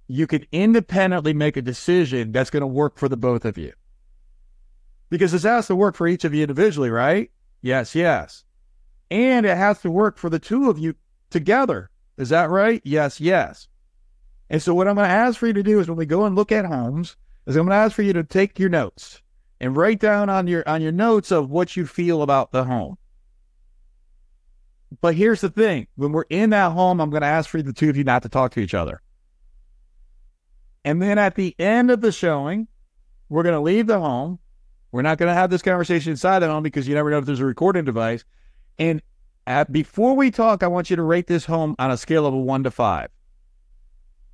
you 0.08 0.26
can 0.28 0.46
independently 0.52 1.34
make 1.34 1.58
a 1.58 1.62
decision 1.62 2.32
that's 2.32 2.50
going 2.50 2.62
to 2.62 2.68
work 2.68 2.98
for 2.98 3.08
the 3.08 3.18
both 3.18 3.46
of 3.46 3.58
you. 3.58 3.74
Because 5.12 5.34
this 5.34 5.44
has 5.44 5.68
to 5.68 5.76
work 5.76 5.96
for 5.96 6.08
each 6.08 6.24
of 6.24 6.34
you 6.34 6.42
individually, 6.42 6.90
right? 6.90 7.30
Yes, 7.62 7.94
yes. 7.94 8.46
And 9.12 9.46
it 9.46 9.58
has 9.58 9.80
to 9.82 9.92
work 9.92 10.18
for 10.18 10.30
the 10.30 10.40
two 10.40 10.70
of 10.70 10.80
you 10.80 10.96
together. 11.30 11.92
Is 12.18 12.30
that 12.30 12.50
right? 12.50 12.82
Yes, 12.84 13.22
yes. 13.22 13.68
And 14.50 14.62
so 14.62 14.74
what 14.74 14.88
I'm 14.88 14.96
going 14.96 15.08
to 15.08 15.14
ask 15.14 15.38
for 15.38 15.48
you 15.48 15.54
to 15.54 15.64
do 15.64 15.80
is 15.80 15.88
when 15.88 15.98
we 15.98 16.06
go 16.06 16.26
and 16.26 16.36
look 16.36 16.52
at 16.52 16.66
homes, 16.66 17.18
is 17.46 17.56
I'm 17.56 17.66
going 17.66 17.76
to 17.78 17.84
ask 17.84 17.96
for 17.96 18.02
you 18.02 18.14
to 18.14 18.24
take 18.24 18.58
your 18.58 18.70
notes 18.70 19.22
and 19.60 19.76
write 19.76 20.00
down 20.00 20.30
on 20.30 20.48
your 20.48 20.68
on 20.68 20.82
your 20.82 20.92
notes 20.92 21.32
of 21.32 21.52
what 21.52 21.76
you 21.76 21.86
feel 21.86 22.22
about 22.22 22.52
the 22.52 22.64
home. 22.64 22.98
But 25.02 25.16
here's 25.16 25.42
the 25.42 25.50
thing: 25.50 25.88
when 25.96 26.12
we're 26.12 26.26
in 26.30 26.52
that 26.52 26.72
home, 26.72 27.00
I'm 27.00 27.10
going 27.10 27.22
to 27.22 27.28
ask 27.28 27.50
for 27.50 27.62
the 27.62 27.74
two 27.74 27.90
of 27.90 27.98
you 27.98 28.04
not 28.04 28.24
to 28.24 28.30
talk 28.30 28.52
to 28.54 28.60
each 28.60 28.74
other. 28.74 29.02
And 30.84 31.02
then 31.02 31.18
at 31.18 31.36
the 31.36 31.56
end 31.60 31.92
of 31.92 32.02
the 32.02 32.12
showing, 32.12 32.68
we're 33.30 33.44
going 33.44 33.56
to 33.56 33.62
leave 33.62 33.88
the 33.88 34.00
home. 34.00 34.40
We're 34.92 35.02
not 35.02 35.18
going 35.18 35.30
to 35.30 35.34
have 35.34 35.50
this 35.50 35.62
conversation 35.62 36.12
inside 36.12 36.40
the 36.40 36.48
home 36.48 36.64
because 36.64 36.88
you 36.88 36.96
never 36.96 37.10
know 37.10 37.18
if 37.18 37.26
there's 37.26 37.40
a 37.40 37.46
recording 37.46 37.86
device. 37.86 38.26
And 38.78 39.02
at, 39.48 39.72
before 39.72 40.16
we 40.16 40.32
talk, 40.32 40.64
I 40.64 40.68
want 40.68 40.90
you 40.90 40.96
to 40.96 41.02
rate 41.02 41.28
this 41.28 41.46
home 41.46 41.76
on 41.80 41.92
a 41.92 41.98
scale 41.98 42.26
of 42.26 42.34
a 42.34 42.38
one 42.38 42.64
to 42.64 42.72
five. 42.72 43.10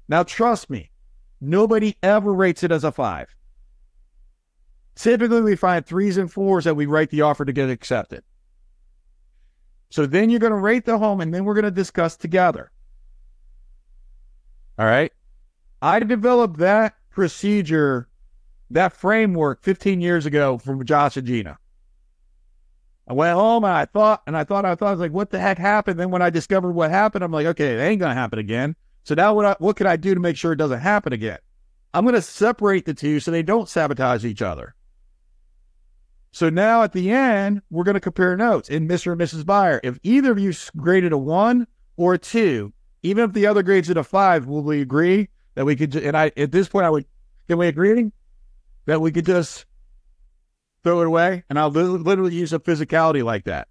Now, 0.07 0.23
trust 0.23 0.69
me, 0.69 0.89
nobody 1.39 1.95
ever 2.01 2.33
rates 2.33 2.63
it 2.63 2.71
as 2.71 2.83
a 2.83 2.91
five. 2.91 3.27
Typically, 4.95 5.41
we 5.41 5.55
find 5.55 5.85
threes 5.85 6.17
and 6.17 6.31
fours 6.31 6.63
that 6.63 6.75
we 6.75 6.87
write 6.87 7.11
the 7.11 7.21
offer 7.21 7.45
to 7.45 7.53
get 7.53 7.69
accepted. 7.69 8.23
So 9.89 10.05
then 10.05 10.29
you're 10.29 10.39
going 10.39 10.51
to 10.51 10.57
rate 10.57 10.85
the 10.85 10.97
home 10.97 11.21
and 11.21 11.33
then 11.33 11.45
we're 11.45 11.53
going 11.53 11.65
to 11.65 11.71
discuss 11.71 12.17
together. 12.17 12.71
All 14.79 14.85
right. 14.85 15.11
I 15.81 15.99
developed 15.99 16.57
that 16.57 16.95
procedure, 17.11 18.07
that 18.71 18.93
framework 18.93 19.63
15 19.63 20.01
years 20.01 20.25
ago 20.25 20.57
from 20.57 20.83
Josh 20.85 21.17
and 21.17 21.27
Gina. 21.27 21.57
I 23.07 23.13
went 23.13 23.35
oh 23.35 23.39
home 23.39 23.63
and 23.63 23.73
I 23.73 23.85
thought, 23.85 24.21
and 24.27 24.35
I 24.35 24.43
thought, 24.43 24.65
I 24.65 24.75
thought, 24.75 24.89
I 24.89 24.91
was 24.91 24.99
like, 24.99 25.13
what 25.13 25.29
the 25.29 25.39
heck 25.39 25.57
happened? 25.57 25.99
Then 25.99 26.11
when 26.11 26.21
I 26.21 26.29
discovered 26.29 26.73
what 26.73 26.91
happened, 26.91 27.23
I'm 27.23 27.31
like, 27.31 27.45
okay, 27.47 27.75
it 27.75 27.79
ain't 27.79 28.01
to 28.01 28.19
happen 28.19 28.39
again. 28.39 28.75
So 29.03 29.15
now 29.15 29.33
what, 29.33 29.45
I, 29.45 29.55
what 29.59 29.77
can 29.77 29.87
I 29.87 29.95
do 29.95 30.13
to 30.13 30.19
make 30.19 30.35
sure 30.35 30.51
it 30.51 30.57
doesn't 30.57 30.81
happen 30.81 31.13
again? 31.13 31.37
I'm 31.93 32.03
to 32.15 32.21
separate 32.21 32.85
the 32.85 32.93
two 32.93 33.21
so 33.21 33.31
they 33.31 33.43
don't 33.43 33.69
sabotage 33.69 34.25
each 34.25 34.41
other. 34.41 34.75
So 36.31 36.49
now 36.49 36.83
at 36.83 36.91
the 36.91 37.09
end, 37.09 37.61
we're 37.69 37.85
to 37.95 38.01
compare 38.01 38.35
notes 38.35 38.69
in 38.69 38.87
Mr. 38.87 39.13
and 39.13 39.21
Mrs. 39.21 39.45
Buyer. 39.45 39.79
If 39.83 39.97
either 40.03 40.31
of 40.31 40.39
you 40.39 40.53
graded 40.75 41.13
a 41.13 41.17
one 41.17 41.65
or 41.95 42.15
a 42.15 42.17
two, 42.17 42.73
even 43.01 43.23
if 43.23 43.33
the 43.33 43.47
other 43.47 43.63
grade's 43.63 43.89
at 43.89 43.97
a 43.97 44.03
five, 44.03 44.45
will 44.45 44.63
we 44.63 44.81
agree 44.81 45.29
that 45.55 45.65
we 45.65 45.75
could? 45.75 45.95
And 45.95 46.17
I 46.17 46.31
at 46.35 46.51
this 46.51 46.67
point, 46.67 46.85
I 46.85 46.89
would 46.89 47.05
can 47.47 47.57
we 47.57 47.67
agree 47.67 48.11
that 48.87 48.99
we 48.99 49.11
could 49.11 49.25
just 49.25 49.65
throw 50.83 51.01
it 51.01 51.07
away? 51.07 51.43
And 51.49 51.59
I'll 51.59 51.69
li- 51.69 51.83
literally 51.83 52.33
use 52.33 52.51
a 52.51 52.59
physicality 52.59 53.23
like 53.23 53.43
that. 53.43 53.67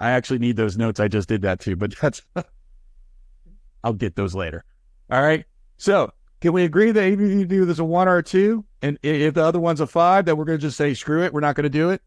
I 0.00 0.10
actually 0.10 0.40
need 0.40 0.56
those 0.56 0.76
notes. 0.76 0.98
I 0.98 1.06
just 1.08 1.28
did 1.28 1.42
that 1.42 1.60
too, 1.60 1.76
but 1.76 1.94
that's 2.02 2.20
I'll 3.84 3.92
get 3.92 4.16
those 4.16 4.34
later. 4.34 4.64
All 5.10 5.22
right. 5.22 5.44
So 5.76 6.12
can 6.40 6.52
we 6.52 6.64
agree 6.64 6.90
that 6.90 7.04
if 7.04 7.20
you 7.20 7.44
do 7.46 7.64
this 7.64 7.78
a 7.78 7.84
one 7.84 8.08
or 8.08 8.18
a 8.18 8.22
two, 8.22 8.64
and 8.82 8.98
if 9.02 9.34
the 9.34 9.44
other 9.44 9.60
one's 9.60 9.80
a 9.80 9.86
five, 9.86 10.24
that 10.24 10.36
we're 10.36 10.44
going 10.44 10.58
to 10.58 10.62
just 10.62 10.76
say 10.76 10.94
screw 10.94 11.22
it, 11.22 11.32
we're 11.32 11.40
not 11.40 11.54
going 11.54 11.64
to 11.64 11.70
do 11.70 11.90
it? 11.90 12.02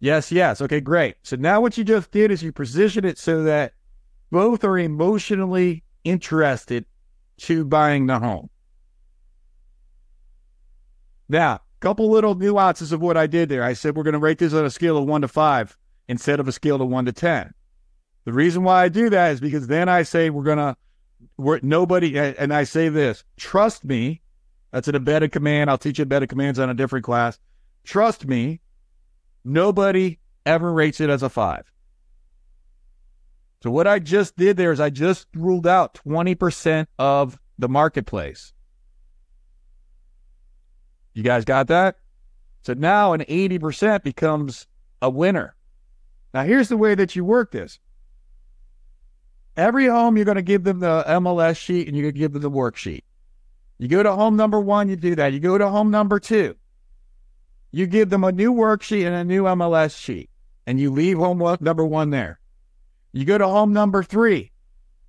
Yes, 0.00 0.32
yes. 0.32 0.60
Okay, 0.60 0.80
great. 0.80 1.16
So 1.22 1.36
now 1.36 1.60
what 1.60 1.78
you 1.78 1.84
just 1.84 2.10
did 2.10 2.30
is 2.30 2.42
you 2.42 2.52
position 2.52 3.04
it 3.04 3.16
so 3.18 3.42
that 3.44 3.72
both 4.30 4.64
are 4.64 4.78
emotionally 4.78 5.82
interested 6.04 6.84
to 7.38 7.64
buying 7.64 8.06
the 8.06 8.18
home. 8.18 8.50
Now, 11.28 11.54
a 11.54 11.60
couple 11.80 12.10
little 12.10 12.34
nuances 12.34 12.92
of 12.92 13.00
what 13.00 13.16
I 13.16 13.26
did 13.26 13.48
there. 13.48 13.62
I 13.62 13.72
said 13.72 13.96
we're 13.96 14.02
going 14.02 14.12
to 14.12 14.18
rate 14.18 14.38
this 14.38 14.54
on 14.54 14.64
a 14.64 14.70
scale 14.70 14.96
of 14.96 15.06
one 15.06 15.22
to 15.22 15.28
five 15.28 15.76
instead 16.08 16.40
of 16.40 16.48
a 16.48 16.52
scale 16.52 16.80
of 16.80 16.88
one 16.88 17.06
to 17.06 17.12
ten. 17.12 17.54
The 18.24 18.32
reason 18.32 18.62
why 18.62 18.82
I 18.82 18.88
do 18.88 19.10
that 19.10 19.32
is 19.32 19.40
because 19.40 19.66
then 19.66 19.88
I 19.88 20.02
say 20.02 20.30
we're 20.30 20.44
going 20.44 20.58
to 20.58 20.76
we're 21.36 21.60
nobody 21.62 22.18
and 22.18 22.52
I 22.52 22.64
say 22.64 22.88
this, 22.88 23.24
trust 23.36 23.84
me. 23.84 24.20
That's 24.72 24.88
an 24.88 24.96
embedded 24.96 25.30
command. 25.30 25.70
I'll 25.70 25.78
teach 25.78 25.98
you 25.98 26.02
embedded 26.02 26.28
commands 26.28 26.58
on 26.58 26.68
a 26.68 26.74
different 26.74 27.04
class. 27.04 27.38
Trust 27.84 28.26
me, 28.26 28.60
nobody 29.44 30.18
ever 30.44 30.72
rates 30.72 31.00
it 31.00 31.10
as 31.10 31.22
a 31.22 31.28
five. 31.28 31.70
So 33.62 33.70
what 33.70 33.86
I 33.86 33.98
just 33.98 34.36
did 34.36 34.56
there 34.56 34.72
is 34.72 34.80
I 34.80 34.90
just 34.90 35.26
ruled 35.34 35.66
out 35.66 35.94
20% 36.06 36.86
of 36.98 37.38
the 37.58 37.68
marketplace. 37.68 38.52
You 41.14 41.22
guys 41.22 41.44
got 41.44 41.68
that? 41.68 41.96
So 42.62 42.74
now 42.74 43.12
an 43.12 43.20
80% 43.20 44.02
becomes 44.02 44.66
a 45.00 45.08
winner. 45.08 45.54
Now 46.32 46.42
here's 46.42 46.68
the 46.68 46.76
way 46.76 46.94
that 46.94 47.14
you 47.14 47.24
work 47.24 47.52
this. 47.52 47.78
Every 49.56 49.86
home, 49.86 50.16
you're 50.16 50.24
going 50.24 50.34
to 50.36 50.42
give 50.42 50.64
them 50.64 50.80
the 50.80 51.04
MLS 51.06 51.56
sheet 51.56 51.86
and 51.86 51.96
you're 51.96 52.04
going 52.04 52.14
to 52.14 52.18
give 52.18 52.32
them 52.32 52.42
the 52.42 52.50
worksheet. 52.50 53.02
You 53.78 53.88
go 53.88 54.02
to 54.02 54.12
home 54.12 54.36
number 54.36 54.60
one, 54.60 54.88
you 54.88 54.96
do 54.96 55.14
that. 55.14 55.32
You 55.32 55.40
go 55.40 55.58
to 55.58 55.68
home 55.68 55.90
number 55.90 56.18
two, 56.18 56.56
you 57.70 57.86
give 57.86 58.10
them 58.10 58.24
a 58.24 58.32
new 58.32 58.52
worksheet 58.52 59.06
and 59.06 59.14
a 59.14 59.24
new 59.24 59.44
MLS 59.44 59.98
sheet, 59.98 60.30
and 60.66 60.80
you 60.80 60.90
leave 60.90 61.18
home 61.18 61.38
number 61.60 61.84
one 61.84 62.10
there. 62.10 62.40
You 63.12 63.24
go 63.24 63.38
to 63.38 63.46
home 63.46 63.72
number 63.72 64.02
three, 64.02 64.52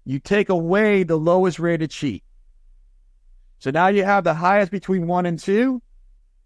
you 0.04 0.20
take 0.20 0.50
away 0.50 1.04
the 1.04 1.18
lowest 1.18 1.58
rated 1.58 1.92
sheet. 1.92 2.24
So 3.60 3.72
now 3.72 3.88
you 3.88 4.04
have 4.04 4.24
the 4.24 4.34
highest 4.34 4.72
between 4.72 5.08
one 5.08 5.26
and 5.26 5.40
two, 5.40 5.82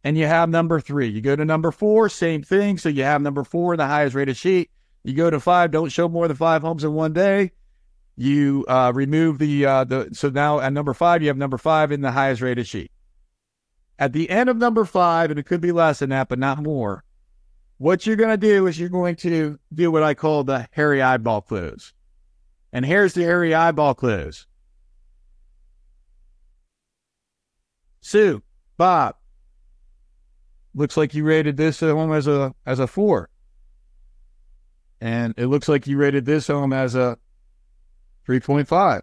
and 0.04 0.18
you 0.18 0.26
have 0.26 0.50
number 0.50 0.80
three. 0.80 1.08
You 1.08 1.22
go 1.22 1.36
to 1.36 1.46
number 1.46 1.72
four, 1.72 2.10
same 2.10 2.44
thing. 2.44 2.78
So 2.78 2.90
you 2.90 3.04
have 3.04 3.22
number 3.22 3.44
four, 3.44 3.76
the 3.78 3.88
highest 3.88 4.16
rated 4.16 4.38
sheet. 4.38 4.72
You 5.04 5.14
go 5.14 5.30
to 5.30 5.40
five, 5.40 5.72
don't 5.72 5.92
show 5.92 6.10
more 6.10 6.28
than 6.28 6.38
five 6.38 6.62
homes 6.62 6.84
in 6.84 6.94
one 6.94 7.14
day 7.14 7.52
you 8.20 8.66
uh, 8.68 8.92
remove 8.94 9.38
the 9.40 9.66
uh, 9.66 9.84
the 9.86 10.10
so 10.12 10.30
now 10.30 10.60
at 10.60 10.74
number 10.74 10.94
five 10.94 11.22
you 11.22 11.30
have 11.30 11.38
number 11.38 11.58
five 11.58 11.90
in 11.90 12.02
the 12.02 12.12
highest 12.12 12.42
rated 12.42 12.68
sheet. 12.68 12.92
At 13.98 14.12
the 14.12 14.30
end 14.30 14.50
of 14.50 14.58
number 14.58 14.84
five, 14.84 15.30
and 15.30 15.40
it 15.40 15.46
could 15.46 15.62
be 15.62 15.72
less 15.72 16.00
than 16.00 16.10
that, 16.10 16.28
but 16.28 16.38
not 16.38 16.62
more. 16.62 17.06
What 17.78 18.06
you're 18.06 18.18
going 18.18 18.30
to 18.30 18.38
do 18.38 18.68
is 18.68 18.78
you're 18.78 18.90
going 18.90 19.16
to 19.18 19.58
do 19.74 19.90
what 19.90 20.04
I 20.04 20.14
call 20.16 20.44
the 20.44 20.68
hairy 20.72 21.02
eyeball 21.02 21.42
close, 21.42 21.94
and 22.74 22.86
here's 22.86 23.14
the 23.14 23.24
hairy 23.24 23.56
eyeball 23.56 23.94
close. 23.94 24.46
Sue, 28.02 28.44
Bob, 28.76 29.16
looks 30.74 30.98
like 30.98 31.14
you 31.14 31.24
rated 31.24 31.58
this 31.58 31.80
home 31.80 32.12
as 32.12 32.28
a 32.28 32.54
as 32.66 32.80
a 32.80 32.88
four, 32.88 33.30
and 35.02 35.34
it 35.38 35.48
looks 35.48 35.68
like 35.70 35.88
you 35.88 35.98
rated 35.98 36.26
this 36.26 36.48
home 36.48 36.74
as 36.74 36.96
a 36.96 37.18
3.5. 38.28 39.02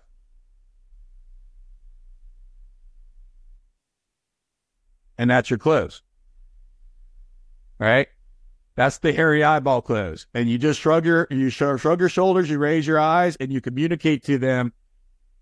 And 5.19 5.31
that's 5.31 5.51
your 5.51 5.59
close. 5.59 6.03
Right? 7.79 8.09
That's 8.77 8.99
the 8.99 9.13
hairy 9.13 9.43
eyeball 9.43 9.83
close. 9.83 10.27
And 10.35 10.49
you 10.51 10.59
just 10.59 10.81
shrug 10.81 11.07
your 11.07 11.27
you 11.31 11.49
shrug, 11.49 11.99
your 11.99 12.09
shoulders, 12.09 12.51
you 12.51 12.59
raise 12.59 12.87
your 12.87 13.01
eyes, 13.01 13.37
and 13.41 13.53
you 13.53 13.61
communicate 13.61 14.23
to 14.25 14.39
them 14.39 14.73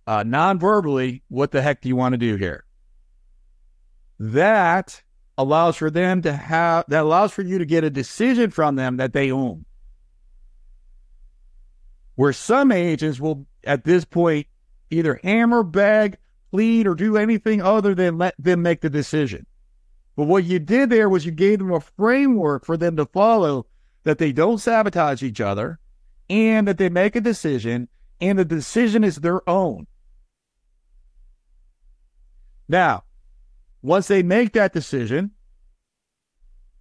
uh, 0.07 0.23
non-verbally 0.23 1.23
what 1.29 1.51
the 1.51 1.61
heck 1.61 1.81
do 1.81 1.89
you 1.89 1.97
want 1.97 2.13
to 2.13 2.19
do 2.19 2.37
here. 2.37 2.65
That 4.21 5.03
allows 5.37 5.77
for 5.77 5.91
them 5.91 6.23
to 6.23 6.33
have 6.33 6.85
that 6.89 7.03
allows 7.03 7.33
for 7.33 7.43
you 7.43 7.59
to 7.59 7.67
get 7.67 7.85
a 7.85 7.91
decision 7.91 8.51
from 8.51 8.77
them 8.77 8.97
that 8.99 9.13
they 9.13 9.31
own. 9.31 9.65
Where 12.15 12.33
some 12.33 12.71
agents 12.71 13.19
will 13.19 13.47
at 13.65 13.85
this 13.85 14.05
point 14.05 14.47
either 14.91 15.21
hammer, 15.25 15.63
beg, 15.63 16.17
plead, 16.51 16.87
or 16.87 16.95
do 16.95 17.17
anything 17.17 17.61
other 17.61 17.95
than 17.95 18.19
let 18.19 18.35
them 18.39 18.63
make 18.63 18.81
the 18.81 18.91
decision. 18.91 19.47
But 20.17 20.27
what 20.27 20.45
you 20.45 20.61
did 20.61 20.91
there 20.91 21.09
was 21.09 21.27
you 21.27 21.33
gave 21.33 21.59
them 21.59 21.73
a 21.73 21.81
framework 21.81 22.65
for 22.65 22.77
them 22.77 22.97
to 22.97 23.07
follow 23.07 23.67
that 24.05 24.19
they 24.19 24.33
don't 24.33 24.59
sabotage 24.59 25.23
each 25.23 25.41
other 25.41 25.81
and 26.31 26.69
that 26.69 26.79
they 26.79 26.89
make 26.89 27.17
a 27.17 27.21
decision 27.21 27.89
and 28.21 28.39
the 28.39 28.45
decision 28.45 29.03
is 29.03 29.17
their 29.17 29.49
own. 29.49 29.87
Now, 32.69 33.05
once 33.85 34.09
they 34.09 34.23
make 34.23 34.55
that 34.55 34.73
decision, 34.73 35.31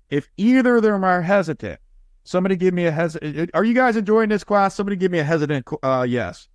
if 0.09 0.29
either 0.37 0.77
of 0.77 0.83
them 0.83 1.03
are 1.03 1.21
hesitant, 1.21 1.79
somebody 2.23 2.55
give 2.55 2.73
me 2.73 2.85
a 2.85 2.91
hesitant. 2.91 3.51
Are 3.53 3.63
you 3.65 3.73
guys 3.73 3.97
enjoying 3.97 4.29
this 4.29 4.43
class? 4.45 4.73
Somebody 4.73 4.95
give 4.95 5.11
me 5.11 5.19
a 5.19 5.23
hesitant 5.23 5.67
uh, 5.83 6.05
yes. 6.07 6.47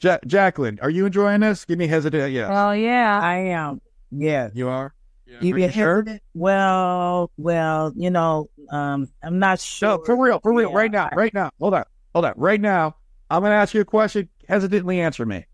Ja- 0.00 0.18
Jacqueline, 0.26 0.78
are 0.80 0.88
you 0.90 1.04
enjoying 1.06 1.40
this? 1.40 1.64
Give 1.66 1.78
me 1.78 1.86
hesitant 1.86 2.32
yes. 2.32 2.48
Well, 2.48 2.74
yeah. 2.74 3.20
I 3.22 3.36
am. 3.36 3.80
Yeah. 4.10 4.48
you 4.54 4.68
are? 4.68 4.94
You 5.40 5.54
Are 5.54 5.58
get 5.58 5.74
sure? 5.74 5.96
hesitant? 5.96 6.22
Well, 6.34 7.30
well, 7.36 7.92
you 7.96 8.10
know, 8.10 8.48
um, 8.70 9.08
I'm 9.22 9.38
not 9.38 9.60
sure. 9.60 9.98
No, 9.98 10.04
for 10.04 10.16
real, 10.16 10.40
for 10.40 10.54
real, 10.54 10.70
Yeah, 10.70 10.76
right 10.76 10.90
now, 10.90 11.10
right 11.14 11.34
now. 11.34 11.50
Hold 11.60 11.74
on, 11.74 11.84
hold 12.14 12.24
on. 12.24 12.32
Right 12.36 12.60
now, 12.60 12.96
I'm 13.28 13.40
going 13.42 13.50
to 13.50 13.56
ask 13.56 13.74
you 13.74 13.80
a 13.82 13.84
question. 13.84 14.28
Hesitantly 14.48 15.00
answer 15.00 15.26
me. 15.26 15.44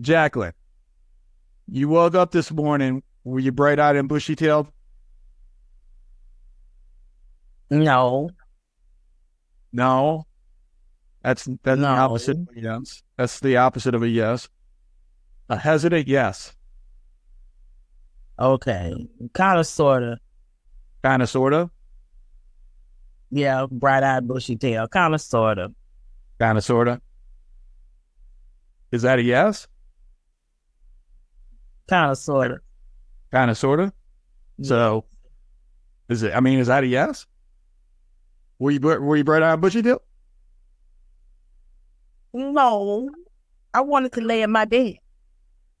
Jacqueline, 0.00 0.52
you 1.68 1.88
woke 1.88 2.14
up 2.14 2.30
this 2.30 2.50
morning. 2.50 3.02
Were 3.24 3.40
you 3.40 3.52
bright 3.52 3.78
eyed 3.78 3.96
and 3.96 4.08
bushy 4.08 4.36
tailed? 4.36 4.68
No. 7.70 8.30
No. 9.72 10.26
That's 11.22 11.48
that's 11.62 11.80
the 11.80 11.86
opposite 11.86 12.36
of 12.36 12.48
a 12.54 12.60
yes. 12.60 13.02
That's 13.16 13.40
the 13.40 13.56
opposite 13.56 13.94
of 13.94 14.02
a 14.02 14.08
yes. 14.08 14.48
A 15.48 15.56
hesitant 15.56 16.06
yes. 16.06 16.54
Okay. 18.38 19.08
Kind 19.32 19.58
of, 19.58 19.66
sort 19.66 20.02
of. 20.02 20.18
Kind 21.02 21.22
of, 21.22 21.30
sort 21.30 21.54
of. 21.54 21.70
Yeah. 23.30 23.66
Bright 23.70 24.02
eyed, 24.02 24.28
bushy 24.28 24.56
tail. 24.56 24.86
Kind 24.88 25.14
of, 25.14 25.20
sort 25.20 25.58
of. 25.58 25.72
Kind 26.38 26.58
of, 26.58 26.64
sort 26.64 26.88
of. 26.88 27.00
Is 28.92 29.02
that 29.02 29.18
a 29.18 29.22
yes? 29.22 29.66
Kind 31.88 32.10
of, 32.10 32.18
sort 32.18 32.50
of. 32.52 32.58
Kind 33.30 33.50
of, 33.50 33.58
sort 33.58 33.80
of. 33.80 33.92
So, 34.62 35.04
is 36.08 36.22
it? 36.22 36.34
I 36.34 36.40
mean, 36.40 36.58
is 36.58 36.68
that 36.68 36.84
a 36.84 36.86
yes? 36.86 37.26
Were 38.58 38.70
you 38.70 38.80
were 38.80 39.16
you 39.16 39.24
bright 39.24 39.42
eyed 39.42 39.60
bushy 39.60 39.82
tail? 39.82 40.00
No. 42.32 43.10
I 43.72 43.80
wanted 43.80 44.12
to 44.12 44.20
lay 44.20 44.42
in 44.42 44.50
my 44.50 44.64
bed. 44.64 44.96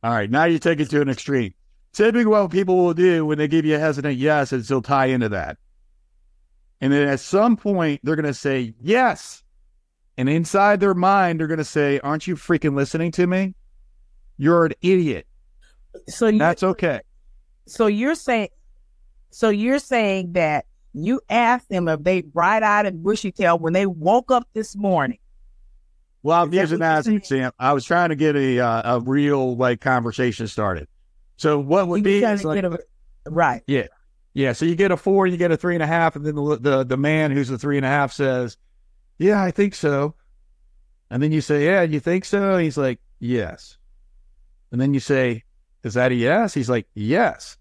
All 0.02 0.12
right, 0.12 0.30
now 0.30 0.44
you 0.44 0.58
take 0.58 0.80
it 0.80 0.90
to 0.90 1.00
an 1.00 1.08
extreme. 1.08 1.54
Typically, 1.92 2.26
what 2.26 2.50
people 2.50 2.76
will 2.76 2.94
do 2.94 3.24
when 3.24 3.38
they 3.38 3.48
give 3.48 3.64
you 3.64 3.76
a 3.76 3.78
hesitant 3.78 4.16
yes 4.16 4.52
is 4.52 4.68
they'll 4.68 4.82
tie 4.82 5.06
into 5.06 5.28
that, 5.28 5.56
and 6.80 6.92
then 6.92 7.08
at 7.08 7.20
some 7.20 7.56
point 7.56 8.00
they're 8.02 8.16
going 8.16 8.24
to 8.26 8.34
say 8.34 8.74
yes, 8.82 9.42
and 10.18 10.28
inside 10.28 10.80
their 10.80 10.94
mind 10.94 11.38
they're 11.38 11.46
going 11.46 11.58
to 11.58 11.64
say, 11.64 12.00
"Aren't 12.00 12.26
you 12.26 12.34
freaking 12.34 12.74
listening 12.74 13.12
to 13.12 13.26
me? 13.26 13.54
You're 14.36 14.66
an 14.66 14.72
idiot." 14.82 15.26
So 16.08 16.26
you, 16.28 16.38
That's 16.38 16.62
okay. 16.62 17.00
so 17.66 17.86
you're 17.86 18.14
saying, 18.14 18.48
so 19.30 19.48
you're 19.48 19.78
saying 19.78 20.32
that 20.32 20.66
you 20.92 21.20
asked 21.28 21.68
them 21.68 21.88
if 21.88 22.02
they 22.02 22.22
bright 22.22 22.62
eyed 22.62 22.86
and 22.86 23.02
bushy 23.02 23.32
tail 23.32 23.58
when 23.58 23.72
they 23.72 23.86
woke 23.86 24.30
up 24.30 24.46
this 24.54 24.76
morning. 24.76 25.18
Well, 26.22 26.42
I'm 26.42 26.52
using 26.54 26.78
that 26.78 26.98
as 26.98 27.06
an 27.06 27.16
example. 27.16 27.54
I 27.58 27.72
was 27.72 27.84
trying 27.84 28.08
to 28.10 28.16
get 28.16 28.34
a 28.36 28.58
uh, 28.60 28.96
a 28.96 29.00
real 29.00 29.56
like 29.56 29.80
conversation 29.80 30.46
started. 30.46 30.88
So 31.36 31.58
what 31.58 31.86
would 31.88 31.98
You 31.98 32.04
be 32.04 32.20
trying 32.20 32.34
is 32.34 32.40
to 32.42 32.48
like- 32.48 32.64
a- 32.64 32.78
right. 33.26 33.62
Yeah, 33.66 33.88
yeah. 34.32 34.52
so 34.52 34.64
you 34.64 34.74
get 34.74 34.90
a 34.90 34.96
four, 34.96 35.26
you 35.26 35.36
get 35.36 35.50
a 35.50 35.56
three 35.56 35.74
and 35.74 35.82
a 35.82 35.86
half, 35.86 36.16
and 36.16 36.24
then 36.24 36.34
the 36.36 36.58
the, 36.60 36.84
the 36.84 36.96
man 36.96 37.30
who's 37.30 37.48
the 37.48 37.58
three 37.58 37.76
and 37.76 37.84
a 37.84 37.88
half 37.90 38.12
says, 38.12 38.56
"Yeah, 39.18 39.42
I 39.42 39.50
think 39.50 39.74
so." 39.74 40.14
And 41.10 41.22
then 41.22 41.30
you 41.30 41.42
say, 41.42 41.66
Yeah, 41.66 41.82
you 41.82 42.00
think 42.00 42.24
so? 42.24 42.56
He's 42.56 42.76
like, 42.78 42.98
Yes. 43.20 43.76
And 44.72 44.80
then 44.80 44.94
you 44.94 45.00
say, 45.00 45.43
Is 45.84 45.94
that 45.94 46.10
a 46.12 46.14
yes? 46.14 46.54
He's 46.54 46.68
like, 46.70 46.86
Yes. 46.94 47.56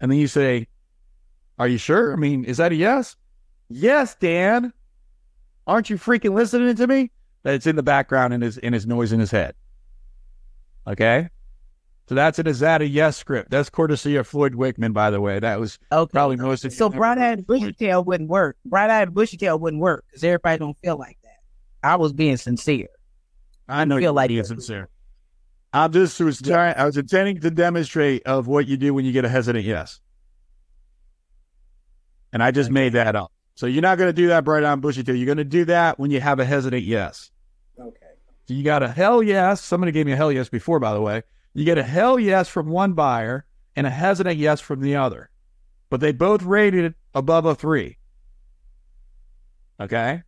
And 0.00 0.10
then 0.10 0.18
you 0.18 0.28
say, 0.28 0.68
Are 1.58 1.68
you 1.68 1.78
sure? 1.78 2.12
I 2.12 2.16
mean, 2.16 2.44
is 2.44 2.56
that 2.58 2.72
a 2.72 2.74
yes? 2.76 3.16
Yes, 3.68 4.14
Dan. 4.14 4.72
Aren't 5.66 5.90
you 5.90 5.96
freaking 5.96 6.34
listening 6.34 6.74
to 6.76 6.86
me? 6.86 7.10
That 7.42 7.54
it's 7.54 7.66
in 7.66 7.76
the 7.76 7.82
background 7.82 8.32
in 8.32 8.40
his 8.40 8.56
in 8.58 8.72
his 8.72 8.86
noise 8.86 9.12
in 9.12 9.20
his 9.20 9.30
head. 9.30 9.54
Okay? 10.86 11.28
So 12.06 12.14
that's 12.14 12.38
an 12.38 12.46
is 12.46 12.60
that 12.60 12.82
a 12.82 12.86
yes 12.86 13.16
script. 13.16 13.50
That's 13.50 13.70
courtesy 13.70 14.16
of 14.16 14.26
Floyd 14.26 14.54
Wickman, 14.54 14.92
by 14.92 15.10
the 15.10 15.20
way. 15.22 15.38
That 15.40 15.58
was 15.58 15.78
Okay. 15.90 16.10
probably 16.12 16.36
most 16.36 16.64
of 16.64 16.72
you 16.72 16.76
So 16.76 16.90
bright 16.90 17.16
eyed 17.18 17.46
bushy 17.46 17.72
tail 17.72 18.04
wouldn't 18.04 18.28
work. 18.28 18.56
Bright 18.66 18.90
eyed 18.90 19.14
bushy 19.14 19.38
tail 19.38 19.58
wouldn't 19.58 19.80
work 19.82 20.04
because 20.06 20.22
everybody 20.22 20.58
don't 20.58 20.76
feel 20.84 20.98
like 20.98 21.18
that. 21.22 21.38
I 21.82 21.96
was 21.96 22.12
being 22.12 22.36
sincere. 22.36 22.88
I 23.68 23.86
know 23.86 23.96
you're 23.96 24.12
like 24.12 24.28
being 24.28 24.44
sincere. 24.44 24.90
I 25.74 25.88
just 25.88 26.20
was 26.20 26.40
trying. 26.40 26.76
I 26.76 26.84
was 26.84 26.96
intending 26.96 27.40
to 27.40 27.50
demonstrate 27.50 28.22
of 28.26 28.46
what 28.46 28.68
you 28.68 28.76
do 28.76 28.94
when 28.94 29.04
you 29.04 29.10
get 29.10 29.24
a 29.24 29.28
hesitant 29.28 29.64
yes, 29.64 29.98
and 32.32 32.42
I 32.42 32.52
just 32.52 32.70
made 32.70 32.92
that 32.92 33.16
up. 33.16 33.32
So 33.56 33.66
you're 33.66 33.82
not 33.82 33.98
going 33.98 34.08
to 34.08 34.12
do 34.12 34.28
that 34.28 34.44
bright 34.44 34.62
on 34.62 34.80
bushy 34.80 35.02
tail. 35.02 35.16
You're 35.16 35.26
going 35.26 35.38
to 35.38 35.44
do 35.44 35.64
that 35.64 35.98
when 35.98 36.12
you 36.12 36.20
have 36.20 36.38
a 36.38 36.44
hesitant 36.44 36.84
yes. 36.84 37.32
Okay. 37.78 38.06
So 38.46 38.54
you 38.54 38.62
got 38.62 38.84
a 38.84 38.88
hell 38.88 39.20
yes. 39.20 39.62
Somebody 39.62 39.90
gave 39.90 40.06
me 40.06 40.12
a 40.12 40.16
hell 40.16 40.30
yes 40.30 40.48
before, 40.48 40.78
by 40.78 40.92
the 40.92 41.00
way. 41.00 41.22
You 41.54 41.64
get 41.64 41.78
a 41.78 41.82
hell 41.82 42.20
yes 42.20 42.48
from 42.48 42.68
one 42.68 42.92
buyer 42.92 43.44
and 43.74 43.86
a 43.86 43.90
hesitant 43.90 44.36
yes 44.36 44.60
from 44.60 44.80
the 44.80 44.94
other, 44.94 45.28
but 45.90 45.98
they 45.98 46.12
both 46.12 46.42
rated 46.42 46.84
it 46.84 46.94
above 47.14 47.46
a 47.46 47.54
three. 47.56 47.98
Okay. 49.80 50.22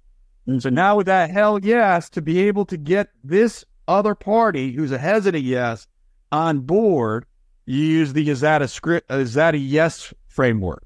Mm-hmm. 0.48 0.58
So 0.58 0.70
now 0.70 0.96
with 0.96 1.06
that 1.06 1.30
hell 1.30 1.60
yes, 1.60 2.10
to 2.10 2.22
be 2.22 2.48
able 2.48 2.64
to 2.66 2.76
get 2.76 3.10
this 3.22 3.64
other 3.88 4.14
party 4.14 4.72
who's 4.72 4.92
a 4.92 4.98
hesitant 4.98 5.44
yes 5.44 5.86
on 6.32 6.60
board, 6.60 7.26
you 7.66 7.82
use 7.82 8.12
the 8.12 8.28
is 8.28 8.40
that 8.40 8.62
a 8.62 8.68
script 8.68 9.10
is 9.10 9.34
that 9.34 9.54
a 9.54 9.58
yes 9.58 10.12
framework. 10.28 10.84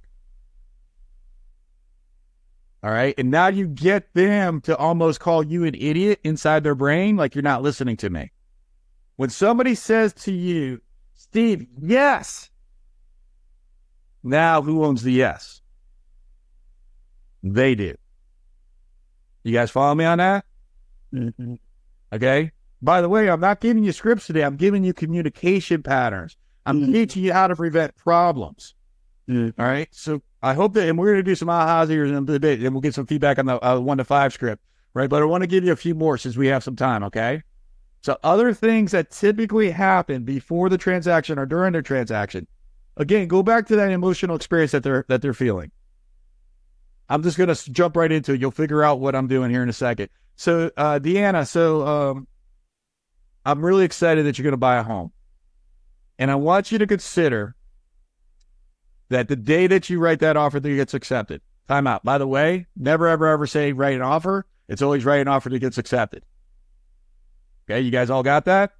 All 2.82 2.90
right. 2.90 3.14
And 3.18 3.30
now 3.30 3.48
you 3.48 3.66
get 3.66 4.12
them 4.14 4.60
to 4.62 4.76
almost 4.76 5.20
call 5.20 5.44
you 5.44 5.64
an 5.64 5.74
idiot 5.74 6.20
inside 6.24 6.64
their 6.64 6.74
brain, 6.74 7.16
like 7.16 7.34
you're 7.34 7.42
not 7.42 7.62
listening 7.62 7.96
to 7.98 8.08
me. 8.08 8.32
When 9.16 9.28
somebody 9.28 9.74
says 9.74 10.14
to 10.14 10.32
you, 10.32 10.80
Steve, 11.12 11.66
yes. 11.78 12.50
Now 14.22 14.62
who 14.62 14.84
owns 14.84 15.02
the 15.02 15.12
yes? 15.12 15.60
They 17.42 17.74
do. 17.74 17.94
You 19.44 19.52
guys 19.52 19.70
follow 19.70 19.94
me 19.94 20.04
on 20.04 20.18
that? 20.18 20.44
Mhm. 21.12 21.58
Okay. 22.12 22.52
By 22.82 23.00
the 23.02 23.08
way, 23.08 23.28
I'm 23.28 23.40
not 23.40 23.60
giving 23.60 23.84
you 23.84 23.92
scripts 23.92 24.26
today. 24.26 24.42
I'm 24.42 24.56
giving 24.56 24.84
you 24.84 24.92
communication 24.94 25.82
patterns. 25.82 26.36
I'm 26.64 26.80
Mhm. 26.82 26.92
teaching 26.92 27.24
you 27.24 27.32
how 27.32 27.46
to 27.46 27.56
prevent 27.56 27.96
problems. 27.96 28.74
Mhm. 29.28 29.52
All 29.58 29.66
right. 29.66 29.88
So 29.90 30.22
I 30.42 30.54
hope 30.54 30.74
that, 30.74 30.88
and 30.88 30.98
we're 30.98 31.12
going 31.12 31.18
to 31.24 31.30
do 31.30 31.34
some 31.34 31.48
ahas 31.48 31.88
here 31.90 32.04
in 32.04 32.14
a 32.14 32.22
bit, 32.22 32.60
and 32.60 32.72
we'll 32.74 32.80
get 32.80 32.94
some 32.94 33.06
feedback 33.06 33.38
on 33.38 33.46
the 33.46 33.64
uh, 33.64 33.78
one 33.78 33.98
to 33.98 34.04
five 34.04 34.32
script, 34.32 34.62
right? 34.94 35.10
But 35.10 35.22
I 35.22 35.26
want 35.26 35.42
to 35.42 35.46
give 35.46 35.64
you 35.64 35.72
a 35.72 35.76
few 35.76 35.94
more 35.94 36.16
since 36.16 36.36
we 36.36 36.46
have 36.48 36.64
some 36.64 36.76
time. 36.76 37.02
Okay. 37.04 37.42
So 38.02 38.16
other 38.22 38.54
things 38.54 38.92
that 38.92 39.10
typically 39.10 39.70
happen 39.70 40.24
before 40.24 40.70
the 40.70 40.78
transaction 40.78 41.38
or 41.38 41.44
during 41.44 41.74
the 41.74 41.82
transaction. 41.82 42.46
Again, 42.96 43.28
go 43.28 43.42
back 43.42 43.66
to 43.66 43.76
that 43.76 43.90
emotional 43.90 44.36
experience 44.36 44.72
that 44.72 44.82
they're 44.82 45.04
that 45.08 45.20
they're 45.20 45.34
feeling. 45.34 45.70
I'm 47.08 47.22
just 47.22 47.36
going 47.36 47.54
to 47.54 47.72
jump 47.72 47.96
right 47.96 48.10
into 48.10 48.32
it. 48.34 48.40
You'll 48.40 48.52
figure 48.52 48.82
out 48.84 49.00
what 49.00 49.14
I'm 49.14 49.26
doing 49.26 49.50
here 49.50 49.62
in 49.62 49.68
a 49.68 49.72
second. 49.74 50.08
So, 50.36 50.70
uh, 50.76 50.98
Deanna, 51.00 51.46
so 51.46 51.86
um, 51.86 52.28
I'm 53.44 53.64
really 53.64 53.84
excited 53.84 54.26
that 54.26 54.38
you're 54.38 54.44
going 54.44 54.52
to 54.52 54.58
buy 54.58 54.76
a 54.76 54.82
home. 54.82 55.12
And 56.18 56.30
I 56.30 56.34
want 56.34 56.70
you 56.70 56.78
to 56.78 56.86
consider 56.86 57.56
that 59.08 59.28
the 59.28 59.36
day 59.36 59.66
that 59.66 59.88
you 59.88 59.98
write 59.98 60.20
that 60.20 60.36
offer 60.36 60.60
that 60.60 60.68
gets 60.68 60.94
accepted, 60.94 61.40
time 61.68 61.86
out. 61.86 62.04
By 62.04 62.18
the 62.18 62.26
way, 62.26 62.66
never, 62.76 63.08
ever, 63.08 63.26
ever 63.26 63.46
say 63.46 63.72
write 63.72 63.94
an 63.94 64.02
offer. 64.02 64.46
It's 64.68 64.82
always 64.82 65.04
write 65.04 65.20
an 65.20 65.28
offer 65.28 65.48
that 65.48 65.58
gets 65.58 65.78
accepted. 65.78 66.24
Okay, 67.68 67.80
you 67.80 67.90
guys 67.90 68.10
all 68.10 68.22
got 68.22 68.44
that? 68.44 68.72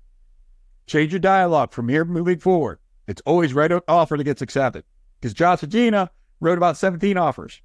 Change 0.87 1.13
your 1.13 1.21
dialogue 1.21 1.73
from 1.73 1.89
here 1.89 2.05
moving 2.05 2.39
forward. 2.39 2.79
It's 3.07 3.23
always 3.25 3.55
write 3.55 3.73
an 3.73 3.81
offer 3.89 4.17
that 4.17 4.25
gets 4.25 4.43
accepted. 4.43 4.85
Because 5.21 5.35
Josh 5.35 5.63
and 5.63 5.73
Gina 5.73 6.11
wrote 6.41 6.59
about 6.59 6.77
17 6.77 7.17
offers. 7.17 7.61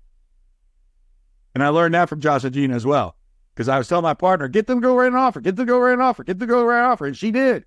And 1.54 1.64
I 1.64 1.70
learned 1.70 1.94
that 1.94 2.10
from 2.10 2.20
Josh 2.20 2.44
and 2.44 2.54
Gina 2.54 2.76
as 2.76 2.86
well. 2.86 3.16
Because 3.56 3.70
I 3.70 3.78
was 3.78 3.88
telling 3.88 4.04
my 4.04 4.14
partner, 4.14 4.50
get 4.50 4.68
them 4.68 4.82
to 4.82 4.86
go 4.86 4.98
write 4.98 5.08
an 5.08 5.16
offer, 5.16 5.40
get 5.40 5.56
them 5.56 5.66
to 5.66 5.72
go 5.72 5.80
write 5.80 5.94
an 5.94 6.02
offer, 6.02 6.26
get 6.26 6.40
them 6.40 6.48
to 6.48 6.54
go 6.54 6.66
write 6.66 6.80
an 6.80 6.92
offer. 6.92 7.06
And 7.06 7.16
she 7.16 7.32
did. 7.32 7.64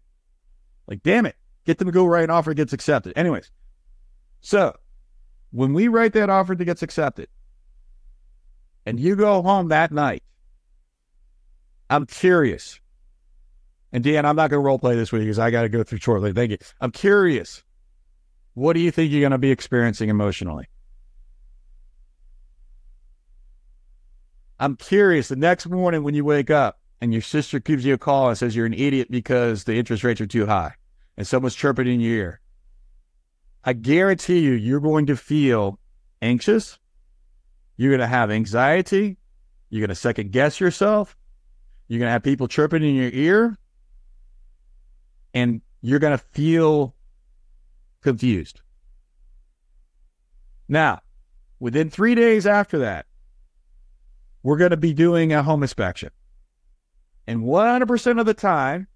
Like, 0.87 1.03
damn 1.03 1.25
it. 1.25 1.37
Get 1.65 1.79
them 1.79 1.87
to 1.89 1.93
go 1.93 2.07
write 2.07 2.25
an 2.25 2.31
offer 2.31 2.55
gets 2.55 2.73
accepted. 2.73 3.17
Anyways, 3.17 3.51
so 4.41 4.75
when 5.51 5.73
we 5.73 5.89
write 5.89 6.13
that 6.13 6.31
offer 6.31 6.55
that 6.55 6.65
gets 6.65 6.83
accepted, 6.83 7.29
and 8.87 8.99
you 8.99 9.17
go 9.17 9.43
home 9.43 9.69
that 9.69 9.93
night, 9.93 10.23
I'm 11.91 12.07
curious. 12.07 12.81
And 13.93 14.05
Dan, 14.05 14.27
I'm 14.27 14.37
not 14.37 14.51
going 14.51 14.63
to 14.63 14.67
role 14.67 14.79
play 14.79 14.97
this 14.97 15.13
with 15.13 15.23
you 15.23 15.27
because 15.27 15.39
I 15.39 15.51
got 15.51 15.63
to 15.63 15.69
go 15.69 15.83
through 15.83 15.99
shortly. 15.99 16.33
Thank 16.33 16.51
you. 16.51 16.59
I'm 16.81 16.91
curious. 16.91 17.63
What 18.55 18.75
do 18.75 18.81
you 18.81 18.91
think 18.91 19.11
you're 19.11 19.21
going 19.21 19.33
to 19.33 19.39
be 19.39 19.51
experiencing 19.51 20.09
emotionally? 20.09 20.67
I'm 24.61 24.77
curious. 24.77 25.29
The 25.29 25.37
next 25.37 25.67
morning 25.69 26.03
when 26.03 26.15
you 26.15 26.25
wake 26.25 26.51
up 26.51 26.81
and 27.01 27.13
your 27.13 27.23
sister 27.23 27.61
gives 27.61 27.85
you 27.85 27.95
a 27.95 27.99
call 27.99 28.29
and 28.29 28.37
says 28.37 28.57
you're 28.57 28.67
an 28.67 28.75
idiot 28.75 29.09
because 29.11 29.65
the 29.65 29.75
interest 29.75 30.03
rates 30.03 30.21
are 30.21 30.27
too 30.27 30.47
high 30.47 30.75
and 31.17 31.27
someone's 31.27 31.55
chirping 31.55 31.87
in 31.87 32.01
your 32.01 32.15
ear, 32.15 32.41
I 33.65 33.73
guarantee 33.73 34.41
you, 34.41 34.53
you're 34.53 34.81
going 34.81 35.07
to 35.07 35.17
feel 35.17 35.79
anxious. 36.23 36.79
You're 37.77 37.91
going 37.91 38.01
to 38.01 38.07
have 38.07 38.31
anxiety. 38.31 39.17
You're 39.71 39.81
going 39.81 39.89
to 39.91 39.95
second 39.95 40.33
guess 40.33 40.59
yourself. 40.59 41.17
You're 41.87 41.99
going 41.99 42.09
to 42.09 42.13
have 42.13 42.23
people 42.23 42.49
chirping 42.49 42.83
in 42.83 42.95
your 42.95 43.11
ear. 43.11 43.57
And 45.35 45.61
you're 45.83 45.99
going 45.99 46.17
to 46.17 46.25
feel 46.33 46.95
confused. 48.03 48.61
Now, 50.69 51.01
within 51.61 51.91
three 51.91 52.15
days 52.15 52.47
after 52.47 52.79
that, 52.79 53.07
we're 54.49 54.57
going 54.57 54.71
to 54.71 54.79
be 54.79 54.95
doing 54.95 55.31
a 55.31 55.43
home 55.43 55.63
inspection. 55.63 56.09
And 57.27 57.43
100% 57.43 58.19
of 58.19 58.25
the 58.25 58.33
time, 58.33 58.87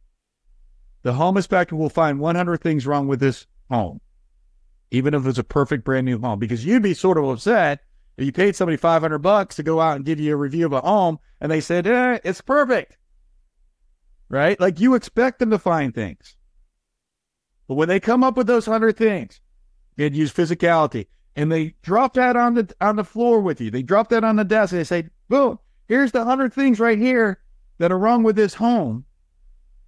the 1.02 1.12
home 1.12 1.36
inspector 1.36 1.76
will 1.76 1.90
find 1.90 2.18
100 2.18 2.62
things 2.62 2.86
wrong 2.86 3.06
with 3.06 3.20
this 3.20 3.46
home, 3.68 4.00
even 4.90 5.12
if 5.12 5.26
it's 5.26 5.36
a 5.36 5.44
perfect 5.44 5.84
brand 5.84 6.06
new 6.06 6.18
home, 6.18 6.38
because 6.38 6.64
you'd 6.64 6.82
be 6.82 6.94
sort 6.94 7.18
of 7.18 7.28
upset 7.28 7.80
if 8.16 8.24
you 8.24 8.32
paid 8.32 8.56
somebody 8.56 8.78
500 8.78 9.18
bucks 9.18 9.56
to 9.56 9.62
go 9.62 9.78
out 9.78 9.96
and 9.96 10.06
give 10.06 10.18
you 10.18 10.32
a 10.32 10.36
review 10.36 10.64
of 10.64 10.72
a 10.72 10.80
home 10.80 11.18
and 11.38 11.52
they 11.52 11.60
said, 11.60 11.86
eh, 11.86 12.18
it's 12.24 12.40
perfect. 12.40 12.96
Right? 14.30 14.58
Like 14.58 14.80
you 14.80 14.94
expect 14.94 15.38
them 15.38 15.50
to 15.50 15.58
find 15.58 15.94
things. 15.94 16.34
But 17.68 17.74
when 17.74 17.88
they 17.88 18.00
come 18.00 18.24
up 18.24 18.38
with 18.38 18.46
those 18.46 18.66
100 18.66 18.96
things, 18.96 19.38
and 19.98 20.16
use 20.16 20.32
physicality, 20.32 21.08
and 21.36 21.50
they 21.50 21.74
drop 21.82 22.14
that 22.14 22.36
on 22.36 22.54
the 22.54 22.74
on 22.80 22.96
the 22.96 23.04
floor 23.04 23.40
with 23.40 23.60
you. 23.60 23.70
They 23.70 23.82
drop 23.82 24.08
that 24.10 24.24
on 24.24 24.36
the 24.36 24.44
desk 24.44 24.72
and 24.72 24.80
they 24.80 24.84
say, 24.84 25.08
boom, 25.28 25.58
here's 25.88 26.12
the 26.12 26.24
hundred 26.24 26.52
things 26.52 26.78
right 26.78 26.98
here 26.98 27.40
that 27.78 27.92
are 27.92 27.98
wrong 27.98 28.22
with 28.22 28.36
this 28.36 28.54
home. 28.54 29.04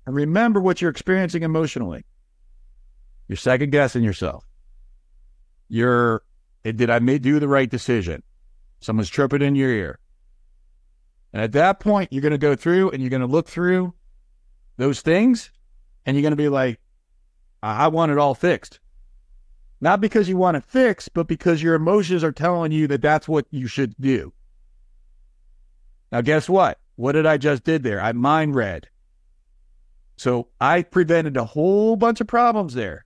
And 0.06 0.14
remember 0.14 0.60
what 0.60 0.80
you're 0.80 0.90
experiencing 0.90 1.42
emotionally. 1.42 2.04
You're 3.28 3.36
second 3.36 3.70
guessing 3.70 4.02
yourself. 4.02 4.46
You're 5.68 6.22
did 6.62 6.88
I 6.90 6.98
do 6.98 7.38
the 7.38 7.48
right 7.48 7.68
decision? 7.68 8.22
Someone's 8.80 9.10
chirping 9.10 9.42
in 9.42 9.54
your 9.54 9.70
ear. 9.70 9.98
And 11.32 11.42
at 11.42 11.52
that 11.52 11.80
point, 11.80 12.12
you're 12.12 12.22
gonna 12.22 12.38
go 12.38 12.54
through 12.54 12.90
and 12.90 13.02
you're 13.02 13.10
gonna 13.10 13.26
look 13.26 13.48
through 13.48 13.92
those 14.76 15.02
things 15.02 15.50
and 16.06 16.16
you're 16.16 16.22
gonna 16.22 16.36
be 16.36 16.48
like, 16.48 16.80
I 17.62 17.88
want 17.88 18.12
it 18.12 18.18
all 18.18 18.34
fixed. 18.34 18.80
Not 19.84 20.00
because 20.00 20.30
you 20.30 20.38
want 20.38 20.56
it 20.56 20.64
fixed, 20.64 21.12
but 21.12 21.28
because 21.28 21.62
your 21.62 21.74
emotions 21.74 22.24
are 22.24 22.32
telling 22.32 22.72
you 22.72 22.86
that 22.86 23.02
that's 23.02 23.28
what 23.28 23.44
you 23.50 23.66
should 23.66 23.94
do. 24.00 24.32
Now, 26.10 26.22
guess 26.22 26.48
what? 26.48 26.78
What 26.96 27.12
did 27.12 27.26
I 27.26 27.36
just 27.36 27.64
did 27.64 27.82
there? 27.82 28.00
I 28.00 28.12
mind 28.12 28.54
read. 28.54 28.88
So 30.16 30.48
I 30.58 30.84
prevented 30.84 31.36
a 31.36 31.44
whole 31.44 31.96
bunch 31.96 32.22
of 32.22 32.26
problems 32.26 32.72
there. 32.72 33.04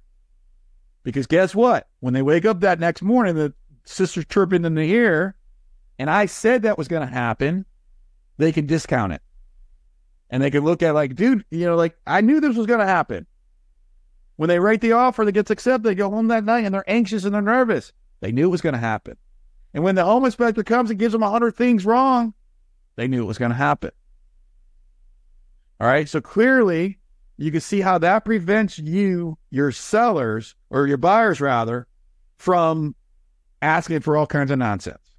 Because 1.03 1.27
guess 1.27 1.53
what? 1.53 1.89
When 1.99 2.15
they 2.15 2.23
wake 2.23 2.45
up 2.45 2.61
that 2.61 2.79
next 2.79 3.03
morning, 3.03 3.35
the 3.35 3.53
sister's 3.85 4.27
chirping 4.27 4.65
in 4.65 4.77
the 4.77 4.89
ear, 4.89 5.35
and 5.99 6.09
I 6.09 6.27
said 6.27 6.63
that 6.63 6.79
was 6.79 6.87
going 6.87 7.05
to 7.05 7.13
happen, 7.13 7.67
they 8.37 8.53
can 8.53 8.67
discount 8.67 9.15
it. 9.15 9.23
And 10.31 10.41
they 10.41 10.53
can 10.53 10.63
look 10.63 10.85
at 10.85 10.95
like, 10.95 11.17
dude, 11.17 11.45
you 11.51 11.67
know, 11.67 11.75
like 11.75 11.97
I 12.07 12.21
knew 12.21 12.41
this 12.41 12.57
was 12.57 12.67
going 12.67 12.79
to 12.79 12.87
happen. 12.87 13.27
When 14.39 14.49
they 14.49 14.61
write 14.61 14.81
the 14.81 14.93
offer 14.93 15.25
that 15.25 15.33
gets 15.33 15.51
accepted, 15.51 15.83
they 15.83 15.97
go 15.97 16.11
home 16.11 16.29
that 16.29 16.45
night 16.45 16.65
and 16.65 16.73
they're 16.73 16.89
anxious 16.89 17.25
and 17.25 17.35
they're 17.35 17.43
nervous. 17.43 17.93
They 18.21 18.31
knew 18.31 18.45
it 18.45 18.53
was 18.53 18.61
going 18.61 18.75
to 18.75 18.79
happen. 18.79 19.17
And 19.75 19.83
when 19.83 19.97
the 19.97 20.05
home 20.05 20.25
inspector 20.25 20.63
comes 20.63 20.91
and 20.91 20.99
gives 20.99 21.11
them 21.11 21.25
a 21.25 21.29
hundred 21.29 21.57
things 21.57 21.85
wrong, 21.85 22.35
they 22.95 23.09
knew 23.09 23.25
it 23.25 23.27
was 23.27 23.37
going 23.37 23.51
to 23.51 23.57
happen. 23.57 23.91
All 25.81 25.89
right. 25.89 26.09
So 26.09 26.21
clearly, 26.21 27.01
you 27.37 27.51
can 27.51 27.61
see 27.61 27.81
how 27.81 27.99
that 27.99 28.25
prevents 28.25 28.79
you, 28.79 29.39
your 29.51 29.73
sellers, 29.73 30.55
or 30.71 30.87
your 30.87 30.99
buyers 30.99 31.41
rather, 31.41 31.89
from 32.37 32.95
asking 33.61 34.01
for 34.01 34.17
all 34.17 34.29
kinds 34.29 34.53
of 34.53 34.59
nonsense. 34.61 35.17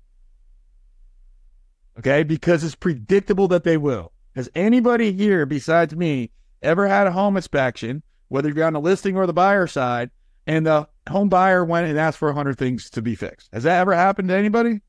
Okay. 1.97 2.23
Because 2.23 2.63
it's 2.63 2.73
predictable 2.73 3.49
that 3.49 3.65
they 3.65 3.75
will. 3.75 4.13
Has 4.33 4.49
anybody 4.55 5.11
here 5.11 5.45
besides 5.45 5.93
me 5.93 6.31
ever 6.61 6.87
had 6.87 7.05
a 7.05 7.11
home 7.11 7.35
inspection, 7.35 8.01
whether 8.29 8.49
you're 8.49 8.65
on 8.65 8.73
the 8.73 8.79
listing 8.79 9.17
or 9.17 9.27
the 9.27 9.33
buyer 9.33 9.67
side, 9.67 10.09
and 10.47 10.65
the 10.65 10.87
home 11.09 11.29
buyer 11.29 11.63
went 11.63 11.87
and 11.87 11.99
asked 11.99 12.17
for 12.17 12.29
100 12.29 12.57
things 12.57 12.89
to 12.91 13.01
be 13.01 13.15
fixed? 13.15 13.49
Has 13.51 13.63
that 13.63 13.79
ever 13.81 13.93
happened 13.93 14.29
to 14.29 14.35
anybody? 14.35 14.81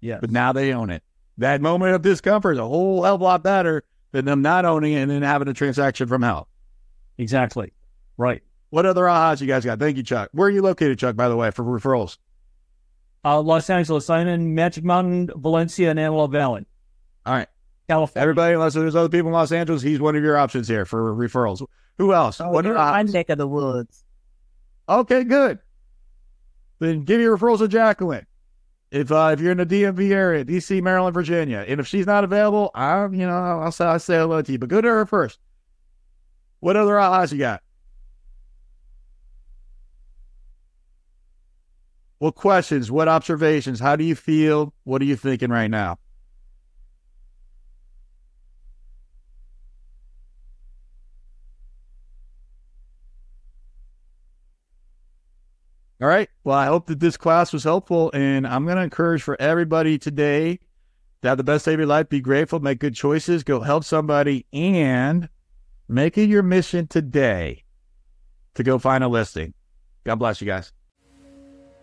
Yeah. 0.00 0.18
But 0.20 0.30
now 0.30 0.52
they 0.52 0.72
own 0.72 0.88
it. 0.90 1.02
That 1.38 1.60
moment 1.60 1.96
of 1.96 2.02
discomfort 2.02 2.56
is 2.56 2.60
a 2.60 2.66
whole 2.66 3.02
hell 3.02 3.16
of 3.16 3.20
a 3.20 3.24
lot 3.24 3.42
better 3.42 3.82
than 4.12 4.26
them 4.26 4.42
not 4.42 4.64
owning 4.64 4.92
it 4.92 5.00
and 5.00 5.10
then 5.10 5.22
having 5.22 5.48
a 5.48 5.54
transaction 5.54 6.06
from 6.06 6.22
hell. 6.22 6.46
Exactly. 7.18 7.72
Right. 8.16 8.42
What 8.72 8.86
other 8.86 9.02
ahas 9.02 9.42
you 9.42 9.46
guys 9.46 9.66
got? 9.66 9.78
Thank 9.78 9.98
you, 9.98 10.02
Chuck. 10.02 10.30
Where 10.32 10.48
are 10.48 10.50
you 10.50 10.62
located, 10.62 10.98
Chuck, 10.98 11.14
by 11.14 11.28
the 11.28 11.36
way, 11.36 11.50
for 11.50 11.62
referrals? 11.62 12.16
Uh, 13.22 13.38
Los 13.38 13.68
Angeles. 13.68 14.08
I'm 14.08 14.26
in 14.26 14.54
Magic 14.54 14.82
Mountain, 14.82 15.28
Valencia, 15.36 15.90
and 15.90 16.00
Antelope 16.00 16.32
Valley. 16.32 16.64
All 17.26 17.34
right. 17.34 17.48
California. 17.86 18.22
Everybody, 18.22 18.54
unless 18.54 18.72
there's 18.72 18.96
other 18.96 19.10
people 19.10 19.28
in 19.28 19.34
Los 19.34 19.52
Angeles, 19.52 19.82
he's 19.82 20.00
one 20.00 20.16
of 20.16 20.22
your 20.22 20.38
options 20.38 20.68
here 20.68 20.86
for 20.86 21.14
referrals. 21.14 21.62
Who 21.98 22.14
else? 22.14 22.40
Oh, 22.40 22.48
what 22.48 22.64
you're 22.64 22.78
are 22.78 22.92
my 22.92 23.02
neck 23.02 23.28
of 23.28 23.36
the 23.36 23.46
woods. 23.46 24.04
Okay, 24.88 25.22
good. 25.22 25.58
Then 26.78 27.02
give 27.02 27.20
your 27.20 27.36
referrals 27.36 27.58
to 27.58 27.68
Jacqueline. 27.68 28.26
If 28.90 29.12
uh, 29.12 29.32
if 29.34 29.40
you're 29.40 29.52
in 29.52 29.58
the 29.58 29.66
DMV 29.66 30.12
area, 30.12 30.46
DC, 30.46 30.82
Maryland, 30.82 31.12
Virginia, 31.12 31.62
and 31.68 31.78
if 31.78 31.86
she's 31.86 32.06
not 32.06 32.24
available, 32.24 32.70
I 32.74 33.02
you 33.04 33.26
know 33.26 33.36
I'll 33.36 33.70
say 33.70 33.84
I'll 33.84 33.98
say 33.98 34.16
hello 34.16 34.40
to 34.40 34.50
you. 34.50 34.58
But 34.58 34.70
go 34.70 34.80
to 34.80 34.88
her 34.88 35.04
first. 35.04 35.38
What 36.60 36.76
other 36.76 36.94
ahas 36.94 37.32
you 37.32 37.38
got? 37.38 37.62
What 42.22 42.36
questions? 42.36 42.88
What 42.88 43.08
observations? 43.08 43.80
How 43.80 43.96
do 43.96 44.04
you 44.04 44.14
feel? 44.14 44.72
What 44.84 45.02
are 45.02 45.04
you 45.04 45.16
thinking 45.16 45.50
right 45.50 45.66
now? 45.66 45.98
All 56.00 56.06
right. 56.06 56.28
Well, 56.44 56.56
I 56.56 56.66
hope 56.66 56.86
that 56.86 57.00
this 57.00 57.16
class 57.16 57.52
was 57.52 57.64
helpful. 57.64 58.12
And 58.14 58.46
I'm 58.46 58.66
going 58.66 58.76
to 58.76 58.84
encourage 58.84 59.24
for 59.24 59.36
everybody 59.42 59.98
today 59.98 60.60
to 61.22 61.28
have 61.28 61.38
the 61.38 61.42
best 61.42 61.64
day 61.64 61.72
of 61.72 61.80
your 61.80 61.88
life. 61.88 62.08
Be 62.08 62.20
grateful, 62.20 62.60
make 62.60 62.78
good 62.78 62.94
choices, 62.94 63.42
go 63.42 63.58
help 63.58 63.82
somebody, 63.82 64.46
and 64.52 65.28
make 65.88 66.16
it 66.16 66.28
your 66.28 66.44
mission 66.44 66.86
today 66.86 67.64
to 68.54 68.62
go 68.62 68.78
find 68.78 69.02
a 69.02 69.08
listing. 69.08 69.54
God 70.04 70.20
bless 70.20 70.40
you 70.40 70.46
guys. 70.46 70.72